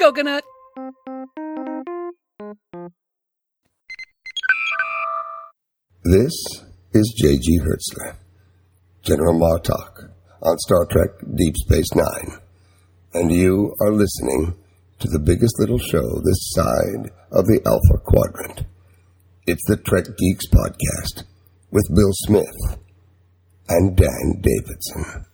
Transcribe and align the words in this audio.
coconut. 0.00 0.42
This 6.02 6.32
is 6.94 7.14
J.G. 7.22 7.60
Hertzler, 7.60 8.16
General 9.02 9.38
Martok 9.38 10.08
on 10.42 10.56
Star 10.60 10.86
Trek 10.90 11.10
Deep 11.36 11.54
Space 11.54 11.94
Nine, 11.94 12.38
and 13.12 13.30
you 13.30 13.74
are 13.82 13.92
listening 13.92 14.56
to 15.00 15.08
the 15.08 15.18
biggest 15.18 15.60
little 15.60 15.78
show 15.78 16.00
this 16.00 16.50
side 16.54 17.10
of 17.32 17.44
the 17.44 17.60
Alpha 17.66 18.02
Quadrant. 18.02 18.66
It's 19.46 19.66
the 19.68 19.76
Trek 19.76 20.04
Geeks 20.16 20.46
Podcast 20.46 21.24
with 21.70 21.84
Bill 21.94 22.12
Smith 22.24 22.78
and 23.68 23.98
Dan 23.98 24.40
Davidson. 24.40 25.29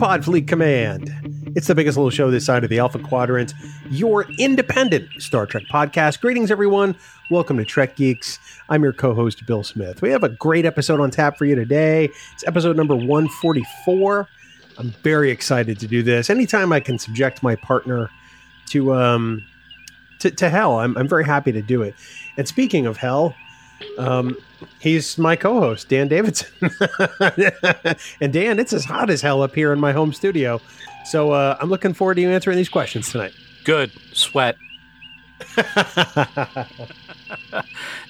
From 0.00 0.22
Podfleet 0.22 0.48
Command. 0.48 1.52
It's 1.54 1.66
the 1.66 1.74
biggest 1.74 1.98
little 1.98 2.08
show 2.08 2.30
this 2.30 2.46
side 2.46 2.64
of 2.64 2.70
the 2.70 2.78
Alpha 2.78 2.98
Quadrant, 2.98 3.52
your 3.90 4.24
independent 4.38 5.10
Star 5.18 5.44
Trek 5.44 5.64
podcast. 5.70 6.22
Greetings, 6.22 6.50
everyone. 6.50 6.96
Welcome 7.30 7.58
to 7.58 7.66
Trek 7.66 7.96
Geeks. 7.96 8.38
I'm 8.70 8.82
your 8.82 8.94
co 8.94 9.12
host, 9.12 9.44
Bill 9.44 9.62
Smith. 9.62 10.00
We 10.00 10.08
have 10.10 10.24
a 10.24 10.30
great 10.30 10.64
episode 10.64 11.00
on 11.00 11.10
tap 11.10 11.36
for 11.36 11.44
you 11.44 11.54
today. 11.54 12.08
It's 12.32 12.46
episode 12.46 12.78
number 12.78 12.96
144. 12.96 14.26
I'm 14.78 14.90
very 15.02 15.30
excited 15.30 15.78
to 15.80 15.86
do 15.86 16.02
this. 16.02 16.30
Anytime 16.30 16.72
I 16.72 16.80
can 16.80 16.98
subject 16.98 17.42
my 17.42 17.54
partner 17.56 18.08
to, 18.68 18.94
um, 18.94 19.44
to, 20.20 20.30
to 20.30 20.48
hell, 20.48 20.78
I'm, 20.78 20.96
I'm 20.96 21.08
very 21.08 21.26
happy 21.26 21.52
to 21.52 21.60
do 21.60 21.82
it. 21.82 21.94
And 22.38 22.48
speaking 22.48 22.86
of 22.86 22.96
hell, 22.96 23.34
um, 23.98 24.36
he's 24.80 25.18
my 25.18 25.36
co-host, 25.36 25.88
Dan 25.88 26.08
Davidson. 26.08 26.48
and 28.20 28.32
Dan, 28.32 28.58
it's 28.58 28.72
as 28.72 28.84
hot 28.84 29.10
as 29.10 29.20
hell 29.20 29.42
up 29.42 29.54
here 29.54 29.72
in 29.72 29.80
my 29.80 29.92
home 29.92 30.12
studio. 30.12 30.60
So 31.04 31.32
uh, 31.32 31.56
I'm 31.60 31.70
looking 31.70 31.94
forward 31.94 32.14
to 32.16 32.20
you 32.20 32.30
answering 32.30 32.56
these 32.56 32.68
questions 32.68 33.10
tonight. 33.10 33.32
Good. 33.64 33.90
Sweat. 34.12 34.56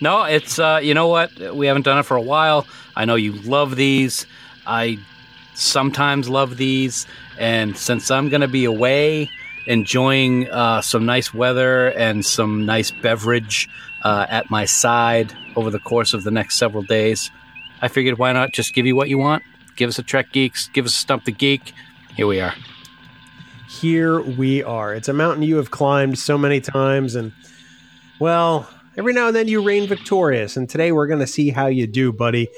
No, 0.01 0.25
it's 0.25 0.59
uh, 0.59 0.81
you 0.83 0.95
know 0.95 1.09
what? 1.09 1.31
We 1.55 1.67
haven't 1.67 1.83
done 1.83 1.99
it 1.99 2.05
for 2.05 2.17
a 2.17 2.23
while. 2.23 2.67
I 2.97 3.05
know 3.05 3.17
you 3.17 3.33
love 3.33 3.77
these. 3.77 4.27
I 4.67 4.99
sometimes 5.55 6.29
love 6.29 6.57
these, 6.57 7.07
and 7.39 7.77
since 7.77 8.11
I'm 8.11 8.31
going 8.31 8.41
to 8.41 8.49
be 8.49 8.65
away, 8.65 9.31
enjoying 9.67 10.49
uh, 10.51 10.81
some 10.81 11.05
nice 11.05 11.35
weather 11.35 11.89
and 11.93 12.25
some 12.25 12.65
nice 12.65 12.91
beverage 12.91 13.69
uh, 14.03 14.27
at 14.31 14.51
my 14.51 14.65
side 14.65 15.35
over 15.57 15.71
the 15.71 15.79
course 15.79 16.15
of 16.15 16.25
the 16.25 16.31
next 16.31 16.57
several 16.57 16.83
days, 16.83 17.31
I 17.83 17.89
figured 17.89 18.19
why 18.19 18.33
not 18.33 18.53
just 18.53 18.75
give 18.75 18.87
you 18.87 18.97
what 18.97 19.09
you 19.09 19.19
want? 19.19 19.43
Give 19.77 19.89
us 19.89 19.99
a 19.99 20.03
Trek 20.03 20.33
Geeks. 20.33 20.69
Give 20.69 20.85
us 20.85 20.93
a 20.93 20.97
Stump 20.97 21.25
the 21.25 21.33
Geek. 21.33 21.73
Here 22.15 22.27
we 22.27 22.41
are. 22.41 22.55
Here 23.69 24.21
we 24.21 24.63
are. 24.63 24.95
It's 24.95 25.09
a 25.09 25.13
mountain 25.13 25.43
you 25.43 25.57
have 25.57 25.71
climbed 25.71 26.19
so 26.19 26.37
many 26.37 26.61
times, 26.61 27.15
and 27.15 27.33
well, 28.19 28.69
every 28.97 29.13
now 29.13 29.29
and 29.29 29.37
then 29.37 29.49
you 29.49 29.63
reign 29.63 29.89
victorious. 29.89 30.57
And 30.57 30.69
today 30.69 30.93
we're 30.93 31.07
going 31.07 31.21
to 31.21 31.27
see 31.27 31.51
how 31.51 31.69
you 31.69 31.87
do, 31.87 32.13
buddy. 32.13 32.49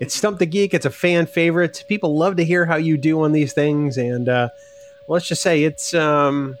It's 0.00 0.14
Stump 0.14 0.38
the 0.38 0.46
Geek. 0.46 0.74
It's 0.74 0.86
a 0.86 0.90
fan 0.90 1.26
favorite. 1.26 1.84
People 1.88 2.16
love 2.16 2.36
to 2.36 2.44
hear 2.44 2.64
how 2.64 2.76
you 2.76 2.96
do 2.96 3.22
on 3.22 3.32
these 3.32 3.52
things, 3.52 3.98
and 3.98 4.28
uh, 4.28 4.48
let's 5.08 5.28
just 5.28 5.42
say 5.42 5.62
it's. 5.64 5.94
Um, 5.94 6.56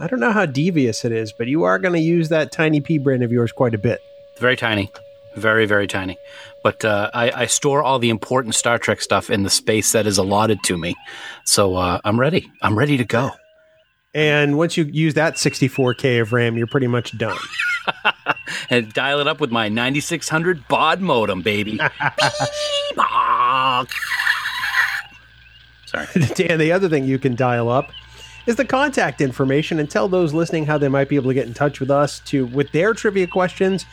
I 0.00 0.06
don't 0.06 0.20
know 0.20 0.32
how 0.32 0.46
devious 0.46 1.04
it 1.04 1.12
is, 1.12 1.32
but 1.32 1.46
you 1.46 1.64
are 1.64 1.78
going 1.78 1.94
to 1.94 2.00
use 2.00 2.28
that 2.28 2.52
tiny 2.52 2.80
pea 2.80 2.98
brain 2.98 3.22
of 3.22 3.32
yours 3.32 3.52
quite 3.52 3.74
a 3.74 3.78
bit. 3.78 4.02
Very 4.36 4.56
tiny. 4.56 4.92
Very, 5.38 5.66
very 5.66 5.86
tiny. 5.86 6.16
But 6.62 6.84
uh, 6.84 7.10
I, 7.14 7.30
I 7.30 7.46
store 7.46 7.82
all 7.82 7.98
the 7.98 8.10
important 8.10 8.54
Star 8.54 8.78
Trek 8.78 9.00
stuff 9.00 9.30
in 9.30 9.42
the 9.42 9.50
space 9.50 9.92
that 9.92 10.06
is 10.06 10.18
allotted 10.18 10.62
to 10.64 10.76
me. 10.76 10.94
So 11.44 11.76
uh, 11.76 12.00
I'm 12.04 12.18
ready. 12.18 12.50
I'm 12.62 12.78
ready 12.78 12.96
to 12.96 13.04
go. 13.04 13.30
And 14.14 14.56
once 14.56 14.76
you 14.76 14.84
use 14.84 15.14
that 15.14 15.34
64K 15.34 16.20
of 16.20 16.32
RAM, 16.32 16.56
you're 16.56 16.66
pretty 16.66 16.88
much 16.88 17.16
done. 17.16 17.38
And 18.70 18.92
dial 18.92 19.20
it 19.20 19.26
up 19.26 19.40
with 19.40 19.50
my 19.50 19.68
9600 19.68 20.68
baud 20.68 21.00
modem, 21.00 21.42
baby. 21.42 21.78
Sorry. 25.86 26.06
Dan, 26.34 26.58
the 26.58 26.72
other 26.72 26.88
thing 26.88 27.04
you 27.04 27.18
can 27.18 27.34
dial 27.34 27.68
up 27.68 27.90
is 28.46 28.56
the 28.56 28.64
contact 28.64 29.20
information 29.20 29.78
and 29.78 29.90
tell 29.90 30.08
those 30.08 30.34
listening 30.34 30.66
how 30.66 30.78
they 30.78 30.88
might 30.88 31.08
be 31.08 31.16
able 31.16 31.30
to 31.30 31.34
get 31.34 31.46
in 31.46 31.54
touch 31.54 31.80
with 31.80 31.90
us 31.90 32.20
to 32.20 32.46
with 32.46 32.70
their 32.72 32.94
trivia 32.94 33.26
questions 33.26 33.86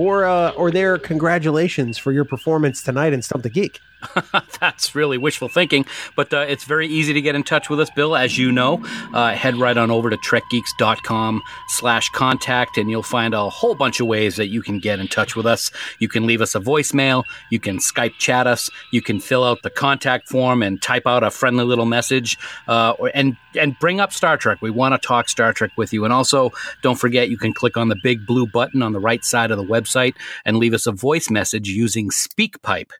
or 0.00 0.24
uh, 0.24 0.50
or 0.52 0.70
their 0.70 0.96
congratulations 0.96 1.98
for 1.98 2.10
your 2.10 2.24
performance 2.24 2.82
tonight 2.82 3.12
in 3.12 3.20
Stump 3.20 3.42
the 3.42 3.50
Geek. 3.50 3.80
That's 4.60 4.94
really 4.94 5.18
wishful 5.18 5.48
thinking, 5.48 5.84
but 6.16 6.32
uh, 6.32 6.44
it's 6.48 6.64
very 6.64 6.86
easy 6.86 7.12
to 7.12 7.20
get 7.20 7.34
in 7.34 7.42
touch 7.42 7.68
with 7.68 7.80
us, 7.80 7.90
Bill. 7.90 8.16
As 8.16 8.38
you 8.38 8.50
know, 8.52 8.82
uh, 9.12 9.32
head 9.34 9.56
right 9.56 9.76
on 9.76 9.90
over 9.90 10.10
to 10.10 10.16
trekgeeks.com 10.16 11.42
slash 11.68 12.08
contact, 12.10 12.78
and 12.78 12.90
you'll 12.90 13.02
find 13.02 13.34
a 13.34 13.48
whole 13.48 13.74
bunch 13.74 14.00
of 14.00 14.06
ways 14.06 14.36
that 14.36 14.48
you 14.48 14.62
can 14.62 14.78
get 14.78 14.98
in 15.00 15.08
touch 15.08 15.36
with 15.36 15.46
us. 15.46 15.70
You 15.98 16.08
can 16.08 16.26
leave 16.26 16.40
us 16.40 16.54
a 16.54 16.60
voicemail, 16.60 17.24
you 17.50 17.60
can 17.60 17.78
Skype 17.78 18.14
chat 18.18 18.46
us, 18.46 18.70
you 18.92 19.02
can 19.02 19.20
fill 19.20 19.44
out 19.44 19.62
the 19.62 19.70
contact 19.70 20.28
form 20.28 20.62
and 20.62 20.80
type 20.80 21.06
out 21.06 21.22
a 21.22 21.30
friendly 21.30 21.64
little 21.64 21.86
message, 21.86 22.38
uh, 22.68 22.94
and 23.14 23.36
and 23.58 23.78
bring 23.78 24.00
up 24.00 24.12
Star 24.12 24.36
Trek. 24.36 24.58
We 24.62 24.70
want 24.70 25.00
to 25.00 25.06
talk 25.06 25.28
Star 25.28 25.52
Trek 25.52 25.72
with 25.76 25.92
you, 25.92 26.04
and 26.04 26.12
also 26.12 26.52
don't 26.82 26.98
forget 26.98 27.28
you 27.28 27.38
can 27.38 27.52
click 27.52 27.76
on 27.76 27.88
the 27.88 27.96
big 28.02 28.26
blue 28.26 28.46
button 28.46 28.82
on 28.82 28.92
the 28.92 29.00
right 29.00 29.24
side 29.24 29.50
of 29.50 29.58
the 29.58 29.64
website 29.64 30.14
and 30.44 30.56
leave 30.56 30.74
us 30.74 30.86
a 30.86 30.92
voice 30.92 31.30
message 31.30 31.68
using 31.68 32.10
SpeakPipe. 32.10 32.90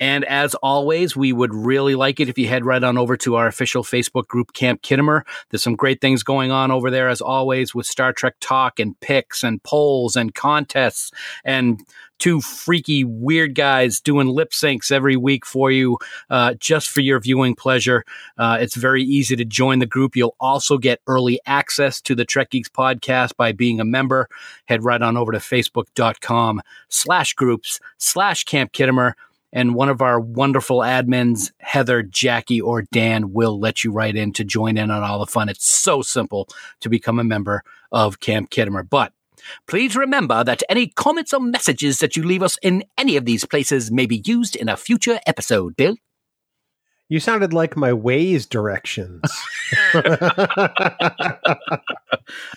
And 0.00 0.24
as 0.24 0.54
always, 0.56 1.16
we 1.16 1.32
would 1.32 1.54
really 1.54 1.94
like 1.94 2.20
it 2.20 2.28
if 2.28 2.38
you 2.38 2.48
head 2.48 2.64
right 2.64 2.82
on 2.82 2.98
over 2.98 3.16
to 3.18 3.36
our 3.36 3.46
official 3.46 3.82
Facebook 3.82 4.26
group, 4.28 4.52
Camp 4.52 4.82
Khitomer. 4.82 5.22
There's 5.50 5.62
some 5.62 5.76
great 5.76 6.00
things 6.00 6.22
going 6.22 6.50
on 6.50 6.70
over 6.70 6.90
there, 6.90 7.08
as 7.08 7.20
always, 7.20 7.74
with 7.74 7.86
Star 7.86 8.12
Trek 8.12 8.36
talk 8.40 8.78
and 8.78 8.98
picks 9.00 9.42
and 9.42 9.62
polls 9.62 10.16
and 10.16 10.34
contests 10.34 11.10
and 11.44 11.80
two 12.18 12.40
freaky 12.40 13.04
weird 13.04 13.54
guys 13.54 14.00
doing 14.00 14.28
lip 14.28 14.50
syncs 14.50 14.90
every 14.90 15.16
week 15.16 15.46
for 15.46 15.70
you, 15.70 15.98
uh, 16.30 16.54
just 16.54 16.88
for 16.88 17.00
your 17.00 17.20
viewing 17.20 17.54
pleasure. 17.54 18.04
Uh, 18.36 18.58
it's 18.60 18.76
very 18.76 19.02
easy 19.02 19.36
to 19.36 19.44
join 19.44 19.78
the 19.78 19.86
group. 19.86 20.16
You'll 20.16 20.36
also 20.40 20.78
get 20.78 21.00
early 21.06 21.40
access 21.46 22.00
to 22.02 22.14
the 22.14 22.24
Trek 22.24 22.50
Geeks 22.50 22.68
podcast 22.68 23.36
by 23.36 23.52
being 23.52 23.80
a 23.80 23.84
member. 23.84 24.28
Head 24.66 24.84
right 24.84 25.00
on 25.00 25.16
over 25.16 25.32
to 25.32 25.38
facebook.com 25.38 26.62
slash 26.88 27.34
groups 27.34 27.80
slash 27.98 28.44
Camp 28.44 28.72
Khitomer 28.72 29.12
and 29.52 29.74
one 29.74 29.88
of 29.88 30.02
our 30.02 30.20
wonderful 30.20 30.78
admins, 30.80 31.50
Heather, 31.58 32.02
Jackie, 32.02 32.60
or 32.60 32.82
Dan, 32.92 33.32
will 33.32 33.58
let 33.58 33.82
you 33.84 33.92
right 33.92 34.14
in 34.14 34.32
to 34.34 34.44
join 34.44 34.76
in 34.76 34.90
on 34.90 35.02
all 35.02 35.18
the 35.20 35.26
fun. 35.26 35.48
It's 35.48 35.66
so 35.66 36.02
simple 36.02 36.48
to 36.80 36.88
become 36.88 37.18
a 37.18 37.24
member 37.24 37.62
of 37.90 38.20
Camp 38.20 38.50
Khitomer. 38.50 38.88
But 38.88 39.12
please 39.66 39.96
remember 39.96 40.44
that 40.44 40.62
any 40.68 40.88
comments 40.88 41.32
or 41.32 41.40
messages 41.40 41.98
that 42.00 42.16
you 42.16 42.22
leave 42.24 42.42
us 42.42 42.58
in 42.62 42.84
any 42.98 43.16
of 43.16 43.24
these 43.24 43.44
places 43.46 43.90
may 43.90 44.04
be 44.06 44.22
used 44.26 44.54
in 44.56 44.68
a 44.68 44.76
future 44.76 45.18
episode, 45.26 45.76
Bill. 45.76 45.96
You 47.10 47.20
sounded 47.20 47.54
like 47.54 47.74
my 47.74 47.90
Waze 47.92 48.46
directions. 48.46 49.22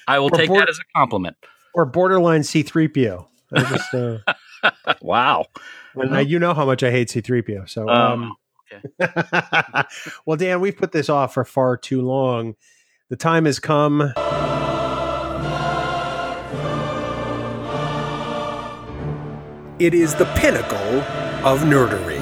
I 0.08 0.20
will 0.20 0.26
Or 0.26 0.32
take 0.32 0.50
board- 0.50 0.62
that 0.64 0.70
as 0.70 0.80
a 0.80 0.84
compliment. 0.98 1.38
or 1.74 1.86
borderline 1.86 2.42
C3PO. 2.42 3.28
I 3.54 3.64
just, 3.64 3.94
uh, 3.94 4.18
Wow. 5.02 5.46
And, 5.96 6.16
uh, 6.16 6.20
you 6.20 6.40
know 6.40 6.54
how 6.54 6.66
much 6.66 6.84
I 6.84 6.92
hate 6.92 7.10
C3PO. 7.10 7.70
So, 7.70 7.90
um, 7.90 8.24
Um, 8.24 8.36
well, 10.26 10.38
Dan, 10.38 10.62
we've 10.62 10.78
put 10.78 10.92
this 10.92 11.10
off 11.10 11.34
for 11.34 11.44
far 11.44 11.76
too 11.78 12.02
long. 12.02 12.56
The 13.10 13.18
time 13.18 13.46
has 13.46 13.60
come. 13.60 14.14
It 19.80 19.96
is 19.96 20.14
the 20.14 20.26
pinnacle 20.36 21.02
of 21.44 21.62
nerdery. 21.62 22.22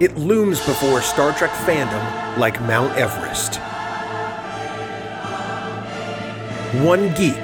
It 0.00 0.16
looms 0.16 0.58
before 0.64 1.02
Star 1.02 1.32
Trek 1.34 1.50
fandom 1.50 2.38
like 2.38 2.58
Mount 2.62 2.96
Everest. 2.96 3.56
One 6.82 7.12
geek 7.14 7.36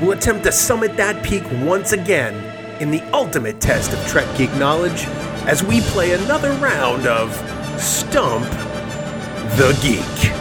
will 0.00 0.12
attempt 0.12 0.44
to 0.44 0.52
summit 0.52 0.96
that 0.96 1.22
peak 1.22 1.44
once 1.62 1.92
again 1.92 2.34
in 2.80 2.90
the 2.90 3.02
ultimate 3.12 3.60
test 3.60 3.92
of 3.92 4.06
Trek 4.06 4.26
geek 4.36 4.52
knowledge 4.54 5.04
as 5.46 5.62
we 5.62 5.80
play 5.82 6.12
another 6.12 6.52
round 6.52 7.06
of 7.06 7.34
Stump 7.80 8.44
the 9.56 9.78
Geek. 9.82 10.39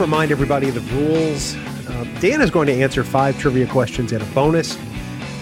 Remind 0.00 0.32
everybody 0.32 0.68
of 0.68 0.74
the 0.74 0.80
rules. 0.96 1.54
Uh, 1.56 2.04
Dan 2.20 2.40
is 2.40 2.50
going 2.50 2.66
to 2.66 2.72
answer 2.72 3.04
five 3.04 3.38
trivia 3.38 3.66
questions 3.66 4.12
and 4.12 4.22
a 4.22 4.26
bonus, 4.26 4.78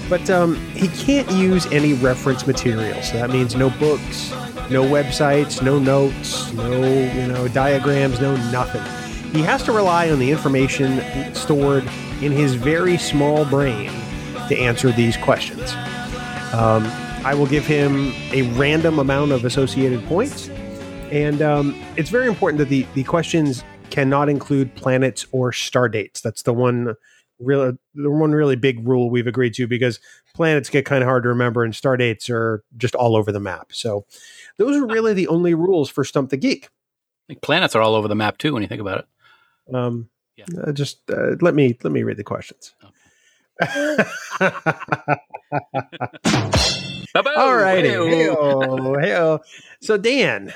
but 0.08 0.28
um, 0.28 0.56
he 0.72 0.88
can't 0.88 1.30
use 1.30 1.66
any 1.66 1.92
reference 1.94 2.46
material. 2.46 3.00
So 3.02 3.14
that 3.14 3.30
means 3.30 3.54
no 3.54 3.70
books, 3.70 4.30
no 4.68 4.82
websites, 4.82 5.62
no 5.62 5.78
notes, 5.78 6.52
no 6.52 6.82
you 6.82 7.28
know 7.28 7.46
diagrams, 7.48 8.20
no 8.20 8.36
nothing. 8.50 8.82
He 9.32 9.42
has 9.42 9.62
to 9.64 9.72
rely 9.72 10.10
on 10.10 10.18
the 10.18 10.30
information 10.30 11.02
stored 11.34 11.84
in 12.20 12.32
his 12.32 12.54
very 12.54 12.98
small 12.98 13.44
brain 13.44 13.92
to 14.48 14.58
answer 14.58 14.90
these 14.90 15.16
questions. 15.18 15.72
Um, 16.52 16.84
I 17.24 17.34
will 17.34 17.46
give 17.46 17.66
him 17.66 18.12
a 18.32 18.42
random 18.58 18.98
amount 18.98 19.32
of 19.32 19.44
associated 19.44 20.04
points, 20.06 20.48
and 21.10 21.42
um, 21.42 21.80
it's 21.96 22.10
very 22.10 22.26
important 22.26 22.58
that 22.58 22.68
the 22.68 22.86
the 22.94 23.04
questions 23.04 23.62
cannot 23.98 24.28
include 24.28 24.72
planets 24.76 25.26
or 25.32 25.52
star 25.52 25.88
dates. 25.88 26.20
That's 26.20 26.42
the 26.42 26.54
one 26.54 26.94
real 27.40 27.72
the 27.96 28.10
one 28.10 28.30
really 28.30 28.54
big 28.54 28.86
rule 28.86 29.10
we've 29.10 29.26
agreed 29.26 29.54
to 29.54 29.66
because 29.66 29.98
planets 30.34 30.70
get 30.70 30.84
kind 30.84 31.02
of 31.02 31.08
hard 31.08 31.24
to 31.24 31.28
remember 31.28 31.64
and 31.64 31.74
star 31.74 31.96
dates 31.96 32.30
are 32.30 32.62
just 32.76 32.94
all 32.94 33.16
over 33.16 33.32
the 33.32 33.40
map. 33.40 33.72
So 33.72 34.06
those 34.56 34.76
are 34.76 34.86
really 34.86 35.14
the 35.14 35.26
only 35.26 35.52
rules 35.54 35.90
for 35.90 36.04
Stump 36.04 36.30
the 36.30 36.36
Geek. 36.36 36.68
Planets 37.42 37.74
are 37.74 37.82
all 37.82 37.96
over 37.96 38.06
the 38.06 38.14
map 38.14 38.38
too 38.38 38.52
when 38.52 38.62
you 38.62 38.68
think 38.68 38.80
about 38.80 39.00
it. 39.00 39.74
Um, 39.74 40.08
Yeah. 40.36 40.44
uh, 40.64 40.70
just 40.70 40.98
uh, 41.10 41.34
let 41.40 41.56
me 41.56 41.76
let 41.82 41.92
me 41.92 42.04
read 42.04 42.18
the 42.18 42.24
questions. 42.24 42.76
Ba-boom! 43.58 44.06
All 47.36 47.56
righty. 47.56 47.88
Hey-o, 47.88 48.94
hey-o. 49.00 49.40
So 49.80 49.96
Dan, 49.96 50.52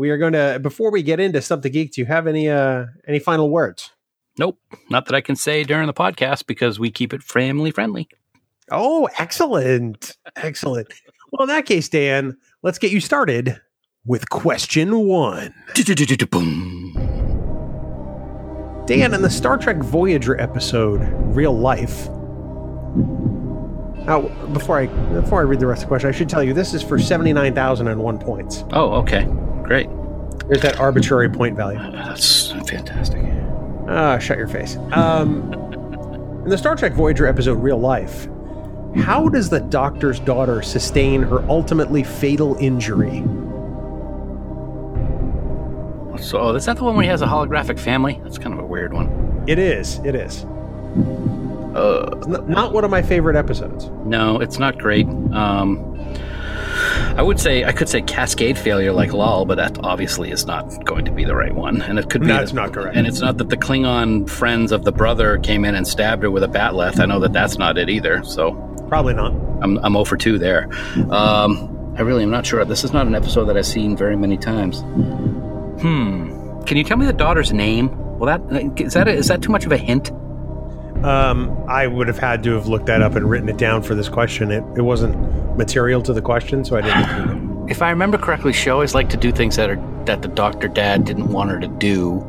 we 0.00 0.08
are 0.08 0.16
going 0.16 0.32
to 0.32 0.58
before 0.62 0.90
we 0.90 1.02
get 1.02 1.20
into 1.20 1.42
something 1.42 1.70
the 1.70 1.78
Geek, 1.78 1.92
do 1.92 2.00
you 2.00 2.06
have 2.06 2.26
any 2.26 2.48
uh 2.48 2.86
any 3.06 3.18
final 3.18 3.50
words? 3.50 3.90
Nope, 4.38 4.58
not 4.88 5.04
that 5.04 5.14
I 5.14 5.20
can 5.20 5.36
say 5.36 5.62
during 5.62 5.86
the 5.86 5.92
podcast 5.92 6.46
because 6.46 6.80
we 6.80 6.90
keep 6.90 7.12
it 7.12 7.22
family 7.22 7.70
friendly. 7.70 8.08
Oh, 8.70 9.10
excellent. 9.18 10.16
Excellent. 10.36 10.88
Well, 11.30 11.42
in 11.42 11.48
that 11.48 11.66
case, 11.66 11.88
Dan, 11.90 12.38
let's 12.62 12.78
get 12.78 12.92
you 12.92 13.00
started 13.00 13.60
with 14.06 14.30
question 14.30 15.06
one. 15.06 15.52
Boom. 16.30 16.94
Dan, 18.86 19.12
in 19.12 19.20
the 19.20 19.30
Star 19.30 19.58
Trek 19.58 19.76
Voyager 19.76 20.40
episode 20.40 21.00
Real 21.36 21.56
Life. 21.56 22.08
Now, 24.06 24.22
before 24.54 24.78
I 24.78 24.86
before 24.86 25.40
I 25.40 25.42
read 25.42 25.60
the 25.60 25.66
rest 25.66 25.82
of 25.82 25.88
the 25.88 25.88
question, 25.88 26.08
I 26.08 26.12
should 26.12 26.30
tell 26.30 26.42
you 26.42 26.54
this 26.54 26.72
is 26.72 26.82
for 26.82 26.98
seventy 26.98 27.34
nine 27.34 27.54
thousand 27.54 27.88
and 27.88 28.00
one 28.00 28.18
points. 28.18 28.64
Oh, 28.72 28.92
okay, 28.94 29.28
great. 29.70 29.88
There's 30.48 30.62
that 30.62 30.80
arbitrary 30.80 31.30
point 31.30 31.56
value. 31.56 31.78
That's 31.92 32.50
fantastic. 32.68 33.22
Ah, 33.88 34.18
shut 34.18 34.36
your 34.36 34.48
face. 34.48 34.76
Um, 34.92 35.52
in 36.42 36.48
the 36.50 36.58
Star 36.58 36.74
Trek 36.74 36.92
Voyager 36.92 37.24
episode 37.26 37.54
Real 37.62 37.78
Life, 37.78 38.26
how 38.96 39.28
does 39.28 39.48
the 39.48 39.60
Doctor's 39.60 40.18
daughter 40.18 40.60
sustain 40.62 41.22
her 41.22 41.48
ultimately 41.48 42.02
fatal 42.02 42.56
injury? 42.56 43.20
So, 46.20 46.38
oh, 46.38 46.52
that's 46.52 46.66
not 46.66 46.76
the 46.76 46.82
one 46.84 46.96
where 46.96 47.04
he 47.04 47.08
has 47.08 47.22
a 47.22 47.26
holographic 47.26 47.78
family. 47.78 48.20
That's 48.24 48.36
kind 48.36 48.52
of 48.52 48.58
a 48.58 48.66
weird 48.66 48.92
one. 48.92 49.44
It 49.46 49.58
is. 49.60 50.00
It 50.00 50.14
is. 50.16 50.44
Uh, 51.74 52.10
It's 52.16 52.26
not 52.26 52.72
one 52.72 52.84
of 52.84 52.90
my 52.90 53.00
favorite 53.02 53.36
episodes. 53.36 53.88
no, 54.04 54.40
it's 54.40 54.58
not 54.58 54.76
great. 54.78 55.06
Um, 55.32 55.89
I 57.20 57.22
would 57.22 57.38
say 57.38 57.64
I 57.64 57.72
could 57.72 57.86
say 57.90 58.00
cascade 58.00 58.56
failure 58.56 58.92
like 58.92 59.12
lol, 59.12 59.44
but 59.44 59.56
that 59.56 59.78
obviously 59.84 60.30
is 60.30 60.46
not 60.46 60.62
going 60.86 61.04
to 61.04 61.10
be 61.12 61.22
the 61.22 61.34
right 61.34 61.54
one. 61.54 61.82
And 61.82 61.98
it 61.98 62.08
could 62.08 62.22
be 62.22 62.28
That's 62.28 62.50
that- 62.52 62.56
not 62.56 62.72
correct. 62.72 62.96
And 62.96 63.06
it's 63.06 63.20
not 63.20 63.36
that 63.36 63.50
the 63.50 63.58
Klingon 63.58 64.26
friends 64.26 64.72
of 64.72 64.84
the 64.84 64.92
brother 64.92 65.36
came 65.36 65.66
in 65.66 65.74
and 65.74 65.86
stabbed 65.86 66.22
her 66.22 66.30
with 66.30 66.42
a 66.44 66.48
bat'leth. 66.48 66.98
I 66.98 67.04
know 67.04 67.20
that 67.20 67.34
that's 67.34 67.58
not 67.58 67.76
it 67.76 67.90
either. 67.90 68.24
So 68.24 68.52
Probably 68.88 69.12
not. 69.12 69.32
I'm 69.62 69.76
I'm 69.84 69.92
0 69.92 70.04
for 70.04 70.16
2 70.16 70.38
there. 70.38 70.70
Um, 71.10 71.94
I 71.98 72.00
really 72.00 72.22
am 72.22 72.30
not 72.30 72.46
sure. 72.46 72.64
This 72.64 72.84
is 72.84 72.94
not 72.94 73.06
an 73.06 73.14
episode 73.14 73.44
that 73.44 73.56
I've 73.58 73.66
seen 73.66 73.98
very 73.98 74.16
many 74.16 74.38
times. 74.38 74.80
Hmm. 75.82 76.62
Can 76.64 76.76
you 76.78 76.84
tell 76.84 76.96
me 76.96 77.04
the 77.04 77.12
daughter's 77.12 77.52
name? 77.52 77.90
Well, 78.18 78.38
that 78.38 78.80
is 78.80 78.94
that 78.94 79.08
is 79.08 79.28
that 79.28 79.42
too 79.42 79.52
much 79.52 79.66
of 79.66 79.72
a 79.72 79.76
hint? 79.76 80.10
Um, 81.04 81.64
I 81.68 81.86
would 81.86 82.08
have 82.08 82.18
had 82.18 82.42
to 82.42 82.52
have 82.52 82.66
looked 82.66 82.86
that 82.86 83.00
up 83.00 83.14
and 83.16 83.28
written 83.28 83.48
it 83.48 83.56
down 83.56 83.82
for 83.82 83.94
this 83.94 84.08
question. 84.08 84.50
It, 84.50 84.62
it 84.76 84.82
wasn't 84.82 85.16
material 85.56 86.02
to 86.02 86.12
the 86.12 86.22
question, 86.22 86.64
so 86.64 86.76
I 86.76 86.82
didn't 86.82 86.98
include 87.10 87.68
it. 87.68 87.70
If 87.70 87.82
I 87.82 87.90
remember 87.90 88.18
correctly, 88.18 88.52
she 88.52 88.68
always 88.68 88.94
liked 88.94 89.10
to 89.12 89.16
do 89.16 89.32
things 89.32 89.56
that 89.56 89.70
are 89.70 90.04
that 90.04 90.22
the 90.22 90.28
doctor 90.28 90.66
dad 90.66 91.04
didn't 91.04 91.28
want 91.28 91.50
her 91.50 91.60
to 91.60 91.68
do. 91.68 92.20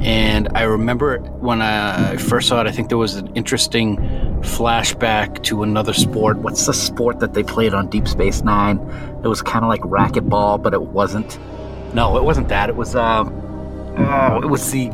And 0.00 0.48
I 0.54 0.62
remember 0.62 1.18
when 1.18 1.62
I 1.62 2.16
first 2.16 2.48
saw 2.48 2.60
it, 2.60 2.66
I 2.66 2.72
think 2.72 2.88
there 2.88 2.98
was 2.98 3.16
an 3.16 3.34
interesting 3.36 3.98
flashback 4.40 5.42
to 5.44 5.62
another 5.62 5.92
sport. 5.92 6.38
What's 6.38 6.66
the 6.66 6.74
sport 6.74 7.20
that 7.20 7.34
they 7.34 7.44
played 7.44 7.74
on 7.74 7.88
Deep 7.88 8.08
Space 8.08 8.42
Nine? 8.42 8.78
It 9.22 9.28
was 9.28 9.42
kind 9.42 9.64
of 9.64 9.68
like 9.68 9.82
racquetball, 9.82 10.60
but 10.60 10.74
it 10.74 10.82
wasn't. 10.82 11.38
No, 11.94 12.16
it 12.16 12.24
wasn't 12.24 12.48
that. 12.48 12.68
It 12.68 12.74
was 12.76 12.96
uh, 12.96 13.24
oh, 13.24 14.40
it 14.42 14.48
was 14.48 14.70
the 14.72 14.90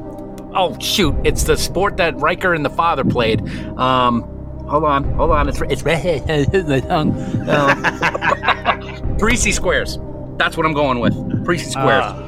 oh 0.59 0.77
shoot, 0.81 1.15
it's 1.25 1.45
the 1.45 1.57
sport 1.57 1.97
that 1.97 2.15
Riker 2.17 2.53
and 2.53 2.65
the 2.65 2.71
father 2.71 3.05
played. 3.05 3.41
Um, 3.79 4.23
hold 4.69 4.85
on, 4.85 5.05
hold 5.15 5.31
on, 5.31 5.49
it's 5.49 5.61
it's 5.63 5.85
my 6.69 6.81
tongue. 6.81 7.49
Um, 7.49 7.83
Parrises 9.19 9.57
squares. 9.57 9.99
That's 10.37 10.57
what 10.57 10.67
I'm 10.67 10.75
going 10.75 11.01
with. 11.01 11.15
Parrises 11.45 11.73
squares. 11.73 12.05
Ah. 12.07 12.25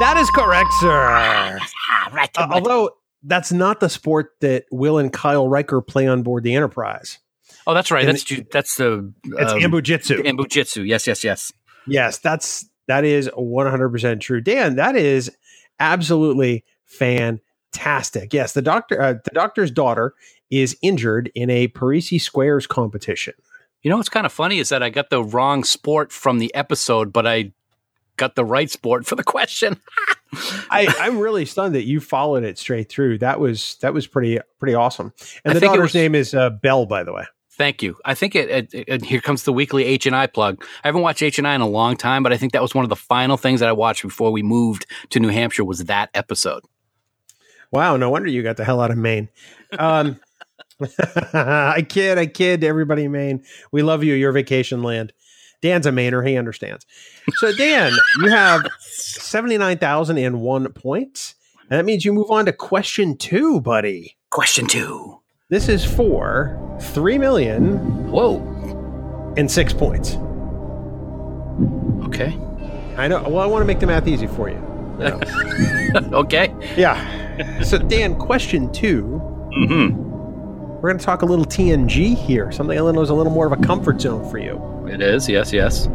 That 0.00 0.16
is 0.16 0.30
correct, 0.30 0.70
sir. 0.80 0.88
Ah, 0.90 2.10
right. 2.12 2.30
Uh, 2.36 2.48
although 2.50 2.90
that's 3.22 3.52
not 3.52 3.80
the 3.80 3.88
sport 3.88 4.30
that 4.40 4.64
Will 4.70 4.98
and 4.98 5.12
Kyle 5.12 5.46
Riker 5.48 5.80
play 5.82 6.06
on 6.06 6.22
board 6.22 6.42
the 6.42 6.54
Enterprise. 6.54 7.18
oh, 7.66 7.74
that's 7.74 7.90
right. 7.90 8.04
and 8.04 8.14
That's 8.14 8.24
ju- 8.24 8.46
that's 8.50 8.76
the 8.76 9.12
It's 9.24 9.52
um, 9.52 9.58
Anbo-jytsu. 9.58 10.24
Anbo-jytsu. 10.24 10.86
Yes, 10.86 11.06
yes, 11.06 11.22
yes. 11.24 11.52
Yes, 11.86 12.18
that's 12.18 12.66
that 12.88 13.04
is 13.04 13.28
100% 13.36 14.20
true. 14.20 14.40
Dan, 14.40 14.76
that 14.76 14.96
is 14.96 15.30
absolutely 15.78 16.64
fantastic. 17.72 18.32
Yes, 18.34 18.52
the 18.52 18.62
doctor 18.62 19.00
uh, 19.00 19.14
the 19.24 19.30
doctor's 19.32 19.70
daughter 19.70 20.14
is 20.50 20.76
injured 20.82 21.30
in 21.34 21.50
a 21.50 21.68
Parrises 21.68 22.22
Squares 22.24 22.66
competition. 22.66 23.34
You 23.82 23.90
know 23.90 23.96
what's 23.96 24.08
kind 24.08 24.26
of 24.26 24.32
funny 24.32 24.58
is 24.58 24.68
that 24.68 24.82
I 24.82 24.90
got 24.90 25.10
the 25.10 25.22
wrong 25.24 25.64
sport 25.64 26.12
from 26.12 26.38
the 26.38 26.54
episode, 26.54 27.12
but 27.12 27.26
I 27.26 27.52
got 28.16 28.34
the 28.34 28.44
right 28.44 28.70
sport 28.70 29.06
for 29.06 29.14
the 29.14 29.24
question. 29.24 29.80
I, 30.70 30.94
I'm 31.00 31.18
really 31.18 31.44
stunned 31.46 31.74
that 31.74 31.84
you 31.84 31.98
followed 32.00 32.44
it 32.44 32.58
straight 32.58 32.88
through. 32.88 33.18
That 33.18 33.40
was 33.40 33.76
that 33.80 33.94
was 33.94 34.06
pretty 34.06 34.38
pretty 34.58 34.74
awesome. 34.74 35.12
And 35.44 35.56
the 35.56 35.60
daughter's 35.60 35.82
was- 35.84 35.94
name 35.94 36.14
is 36.14 36.34
uh, 36.34 36.50
Belle, 36.50 36.86
by 36.86 37.02
the 37.04 37.12
way. 37.12 37.24
Thank 37.52 37.82
you. 37.82 37.94
I 38.06 38.14
think 38.14 38.34
it, 38.34 38.48
it, 38.72 38.88
it- 38.88 39.04
Here 39.04 39.20
comes 39.20 39.42
the 39.42 39.52
weekly 39.52 39.84
H 39.84 40.06
and 40.06 40.16
I 40.16 40.26
plug. 40.26 40.64
I 40.82 40.88
haven't 40.88 41.02
watched 41.02 41.22
H 41.22 41.36
and 41.38 41.46
I 41.46 41.54
in 41.54 41.60
a 41.60 41.68
long 41.68 41.94
time, 41.96 42.22
but 42.22 42.32
I 42.32 42.38
think 42.38 42.52
that 42.52 42.62
was 42.62 42.74
one 42.74 42.84
of 42.84 42.88
the 42.88 42.96
final 42.96 43.36
things 43.36 43.60
that 43.60 43.68
I 43.68 43.72
watched 43.72 44.02
before 44.02 44.30
we 44.30 44.42
moved 44.42 44.86
to 45.10 45.20
New 45.20 45.28
Hampshire. 45.28 45.64
Was 45.64 45.84
that 45.84 46.08
episode? 46.14 46.62
Wow, 47.72 47.96
no 47.96 48.10
wonder 48.10 48.28
you 48.28 48.42
got 48.42 48.56
the 48.56 48.64
hell 48.64 48.80
out 48.80 48.90
of 48.90 48.98
Maine. 48.98 49.28
Um, 49.78 50.18
I 51.32 51.84
kid, 51.88 52.18
I 52.18 52.26
kid. 52.26 52.64
Everybody 52.64 53.04
in 53.04 53.12
Maine, 53.12 53.44
we 53.70 53.82
love 53.82 54.02
you. 54.02 54.14
Your 54.14 54.32
vacation 54.32 54.82
land. 54.82 55.12
Dan's 55.62 55.86
a 55.86 55.90
Mainer. 55.90 56.26
He 56.26 56.36
understands. 56.36 56.86
So, 57.34 57.52
Dan, 57.54 57.92
you 58.22 58.30
have 58.30 58.66
seventy 58.80 59.58
nine 59.58 59.78
thousand 59.78 60.18
and 60.18 60.40
one 60.40 60.72
points, 60.72 61.34
and 61.68 61.78
that 61.78 61.84
means 61.84 62.04
you 62.04 62.12
move 62.12 62.30
on 62.30 62.46
to 62.46 62.52
question 62.52 63.16
two, 63.16 63.60
buddy. 63.60 64.16
Question 64.30 64.66
two. 64.66 65.20
This 65.50 65.68
is 65.68 65.84
for 65.84 66.58
three 66.80 67.18
million 67.18 68.10
Whoa. 68.10 68.38
and 69.36 69.50
six 69.50 69.72
points. 69.72 70.16
Okay. 72.06 72.38
I 72.96 73.08
know. 73.08 73.22
Well, 73.28 73.40
I 73.40 73.46
want 73.46 73.62
to 73.62 73.66
make 73.66 73.80
the 73.80 73.86
math 73.86 74.08
easy 74.08 74.26
for 74.26 74.48
you. 74.48 74.69
okay. 76.12 76.54
Yeah. 76.76 77.62
So, 77.62 77.78
Dan, 77.78 78.16
question 78.16 78.70
two 78.72 79.18
hmm 79.54 79.88
We're 80.80 80.90
going 80.90 80.98
to 80.98 81.04
talk 81.04 81.22
a 81.22 81.26
little 81.26 81.44
TNG 81.44 82.14
here, 82.16 82.52
something 82.52 82.78
I 82.78 82.80
know 82.92 83.00
is 83.00 83.10
a 83.10 83.14
little 83.14 83.32
more 83.32 83.46
of 83.46 83.52
a 83.52 83.56
comfort 83.66 84.00
zone 84.00 84.28
for 84.30 84.38
you. 84.38 84.60
It 84.88 85.00
is, 85.00 85.28
yes, 85.28 85.52
yes. 85.52 85.88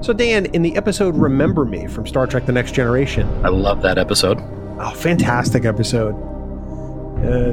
So, 0.00 0.12
Dan, 0.12 0.46
in 0.46 0.62
the 0.62 0.76
episode 0.76 1.16
Remember 1.16 1.64
Me 1.64 1.86
from 1.86 2.06
Star 2.06 2.26
Trek 2.26 2.46
The 2.46 2.52
Next 2.52 2.72
Generation, 2.72 3.28
I 3.44 3.48
love 3.48 3.82
that 3.82 3.98
episode. 3.98 4.38
oh, 4.80 4.92
fantastic 4.94 5.64
episode. 5.64 6.14
Uh, 7.18 7.52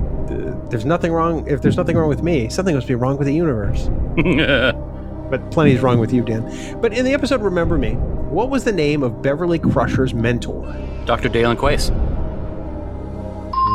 there's 0.70 0.86
nothing 0.86 1.12
wrong. 1.12 1.48
If 1.48 1.62
there's 1.62 1.76
nothing 1.78 1.98
wrong 1.98 2.08
with 2.10 2.22
me, 2.22 2.50
something 2.50 2.76
must 2.76 2.88
be 2.88 2.96
wrong 2.96 3.18
with 3.18 3.28
the 3.28 3.34
universe. 3.34 3.90
But 5.28 5.50
plenty's 5.50 5.82
wrong 5.82 5.98
with 5.98 6.14
you, 6.14 6.22
Dan. 6.24 6.80
But 6.82 6.94
in 6.94 7.04
the 7.04 7.14
episode 7.14 7.42
Remember 7.42 7.80
Me, 7.80 7.98
what 8.36 8.50
was 8.50 8.66
the 8.66 8.72
name 8.74 9.02
of 9.02 9.22
Beverly 9.22 9.58
Crusher's 9.58 10.14
mentor? 10.14 10.62
Dr. 11.06 11.30
Dalen 11.30 11.56
Quaice. 11.56 11.88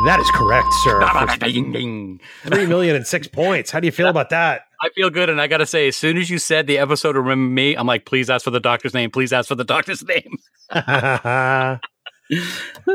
That 0.05 0.19
is 0.19 0.29
correct, 0.35 0.67
sir. 0.83 1.01
For 1.07 1.37
Ding, 1.39 1.71
ding. 1.71 2.21
Three 2.43 2.67
million 2.67 2.95
and 2.95 3.05
six 3.05 3.27
points. 3.27 3.71
How 3.71 3.79
do 3.79 3.87
you 3.87 3.91
feel 3.91 4.07
about 4.07 4.29
that? 4.29 4.67
I 4.79 4.89
feel 4.89 5.09
good, 5.09 5.29
and 5.31 5.41
I 5.41 5.47
gotta 5.47 5.65
say, 5.65 5.87
as 5.87 5.95
soon 5.95 6.15
as 6.15 6.29
you 6.29 6.37
said 6.37 6.67
the 6.67 6.77
episode 6.77 7.15
Remember 7.15 7.51
Me, 7.51 7.75
I'm 7.75 7.87
like, 7.87 8.05
please 8.05 8.29
ask 8.29 8.43
for 8.43 8.51
the 8.51 8.59
doctor's 8.59 8.93
name. 8.93 9.09
Please 9.09 9.33
ask 9.33 9.47
for 9.47 9.55
the 9.55 9.63
doctor's 9.63 10.03
name. 10.03 10.37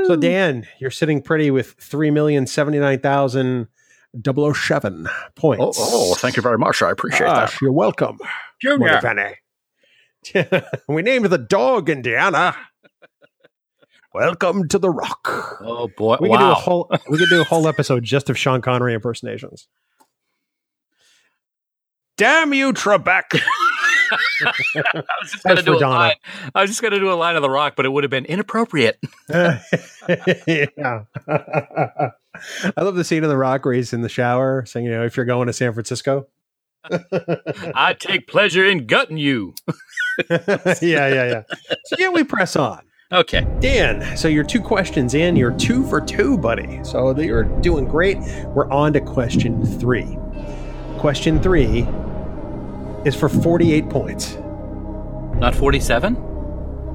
so, 0.06 0.16
Dan, 0.16 0.68
you're 0.78 0.92
sitting 0.92 1.20
pretty 1.20 1.50
with 1.50 1.72
three 1.80 2.12
million 2.12 2.46
seventy 2.46 2.78
nine 2.78 3.00
thousand 3.00 3.66
double 4.20 4.44
oh 4.44 4.52
seven 4.52 5.08
points. 5.34 5.78
Oh, 5.80 6.12
oh, 6.12 6.14
thank 6.14 6.36
you 6.36 6.42
very 6.42 6.58
much. 6.58 6.80
I 6.80 6.92
appreciate 6.92 7.26
Gosh, 7.26 7.60
you're 7.60 7.72
welcome, 7.72 8.18
Junior. 8.60 8.86
Mother 8.86 9.00
Fanny. 9.00 9.34
we 10.88 11.02
named 11.02 11.26
the 11.26 11.38
dog 11.38 11.88
Indiana. 11.88 12.56
Welcome 14.14 14.68
to 14.68 14.78
the 14.78 14.90
Rock. 14.90 15.58
Oh 15.60 15.88
boy! 15.96 16.16
We 16.20 16.30
could 16.30 16.38
do 16.38 16.50
a 16.50 16.54
whole 16.54 16.90
we 17.08 17.18
could 17.18 17.28
do 17.28 17.40
a 17.40 17.44
whole 17.44 17.68
episode 17.68 18.02
just 18.02 18.30
of 18.30 18.38
Sean 18.38 18.62
Connery 18.62 18.94
impersonations. 18.94 19.68
Damn 22.16 22.54
you, 22.54 22.72
Trebek! 22.72 23.24
I 24.42 25.02
was 25.20 25.30
just 25.30 25.44
gonna 25.44 25.62
do 25.62 25.76
a 25.76 25.80
Donna. 25.80 25.94
line. 25.94 26.14
I 26.54 26.62
was 26.62 26.70
just 26.70 26.80
gonna 26.80 26.98
do 26.98 27.12
a 27.12 27.14
line 27.14 27.36
of 27.36 27.42
the 27.42 27.50
Rock, 27.50 27.74
but 27.76 27.84
it 27.84 27.90
would 27.90 28.04
have 28.04 28.10
been 28.10 28.24
inappropriate. 28.24 28.98
yeah. 29.28 31.04
I 31.28 32.82
love 32.82 32.94
the 32.94 33.04
scene 33.04 33.22
of 33.22 33.30
The 33.30 33.36
Rock 33.36 33.64
where 33.64 33.74
he's 33.74 33.92
in 33.92 34.02
the 34.02 34.08
shower 34.08 34.64
saying, 34.66 34.86
you 34.86 34.92
know, 34.92 35.04
if 35.04 35.16
you're 35.16 35.26
going 35.26 35.46
to 35.46 35.52
San 35.52 35.72
Francisco. 35.72 36.26
I 37.74 37.96
take 37.98 38.28
pleasure 38.28 38.64
in 38.64 38.86
gutting 38.86 39.18
you. 39.18 39.54
yeah, 40.30 40.76
yeah, 40.80 41.08
yeah. 41.12 41.42
So 41.84 41.96
yeah, 41.98 42.08
we 42.08 42.24
press 42.24 42.56
on. 42.56 42.82
Okay. 43.12 43.46
Dan, 43.60 44.16
so 44.16 44.26
you're 44.26 44.42
two 44.44 44.60
questions 44.60 45.14
in. 45.14 45.36
You're 45.36 45.52
two 45.56 45.86
for 45.86 46.00
two, 46.00 46.36
buddy. 46.38 46.80
So 46.82 47.16
you're 47.18 47.44
doing 47.44 47.86
great. 47.86 48.18
We're 48.46 48.68
on 48.70 48.92
to 48.94 49.00
question 49.00 49.64
three. 49.78 50.18
Question 50.98 51.40
three 51.40 51.86
is 53.04 53.14
for 53.14 53.28
48 53.28 53.88
points. 53.90 54.36
Not 55.38 55.54
47? 55.54 56.14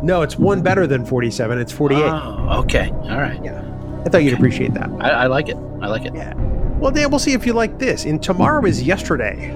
No, 0.04 0.24
it's 0.24 0.38
one 0.38 0.62
better 0.62 0.86
than 0.88 1.06
47. 1.06 1.60
It's 1.60 1.72
48. 1.72 2.02
Oh, 2.04 2.60
okay. 2.64 2.90
All 2.90 3.20
right. 3.22 3.40
Yeah. 3.44 3.60
I 4.06 4.10
thought 4.10 4.24
you'd 4.24 4.34
appreciate 4.34 4.74
that. 4.74 4.90
I, 5.00 5.10
I 5.12 5.28
like 5.28 5.48
it. 5.48 5.56
I 5.80 5.88
like 5.88 6.06
it. 6.06 6.14
Yeah. 6.16 6.34
Well, 6.80 6.92
Dan, 6.92 7.10
we'll 7.12 7.20
see 7.20 7.34
if 7.34 7.46
you 7.46 7.54
like 7.54 7.78
this. 7.80 8.04
In 8.06 8.20
Tomorrow 8.20 8.66
is 8.66 8.82
Yesterday 8.82 9.52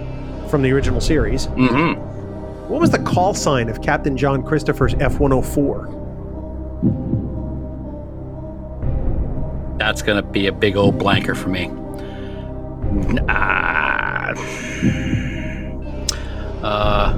from 0.50 0.62
the 0.62 0.72
original 0.72 1.02
series, 1.02 1.48
Mm-hmm. 1.48 2.15
What 2.68 2.82
was 2.82 2.90
the 2.90 3.00
call 3.00 3.34
sign 3.34 3.70
of 3.70 3.82
Captain 3.82 4.18
John 4.18 4.44
Christopher's 4.44 4.94
F 4.96 5.20
104? 5.20 6.04
That's 9.78 10.02
gonna 10.02 10.24
be 10.24 10.48
a 10.48 10.52
big 10.52 10.76
old 10.76 10.98
blanker 10.98 11.36
for 11.36 11.50
me. 11.50 11.70
Ah. 13.30 14.34
Uh. 16.64 17.14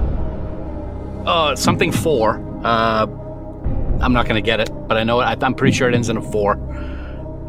Uh. 1.26 1.56
Something 1.56 1.92
four. 1.92 2.40
Uh. 2.64 3.06
I'm 4.00 4.14
not 4.14 4.28
gonna 4.28 4.42
get 4.42 4.60
it, 4.60 4.70
but 4.88 4.98
I 4.98 5.04
know 5.04 5.22
it. 5.22 5.44
I'm 5.44 5.54
pretty 5.56 5.76
sure 5.76 5.88
it 5.90 5.96
ends 5.96 6.10
in 6.10 6.18
a 6.18 6.22
four. 6.22 6.56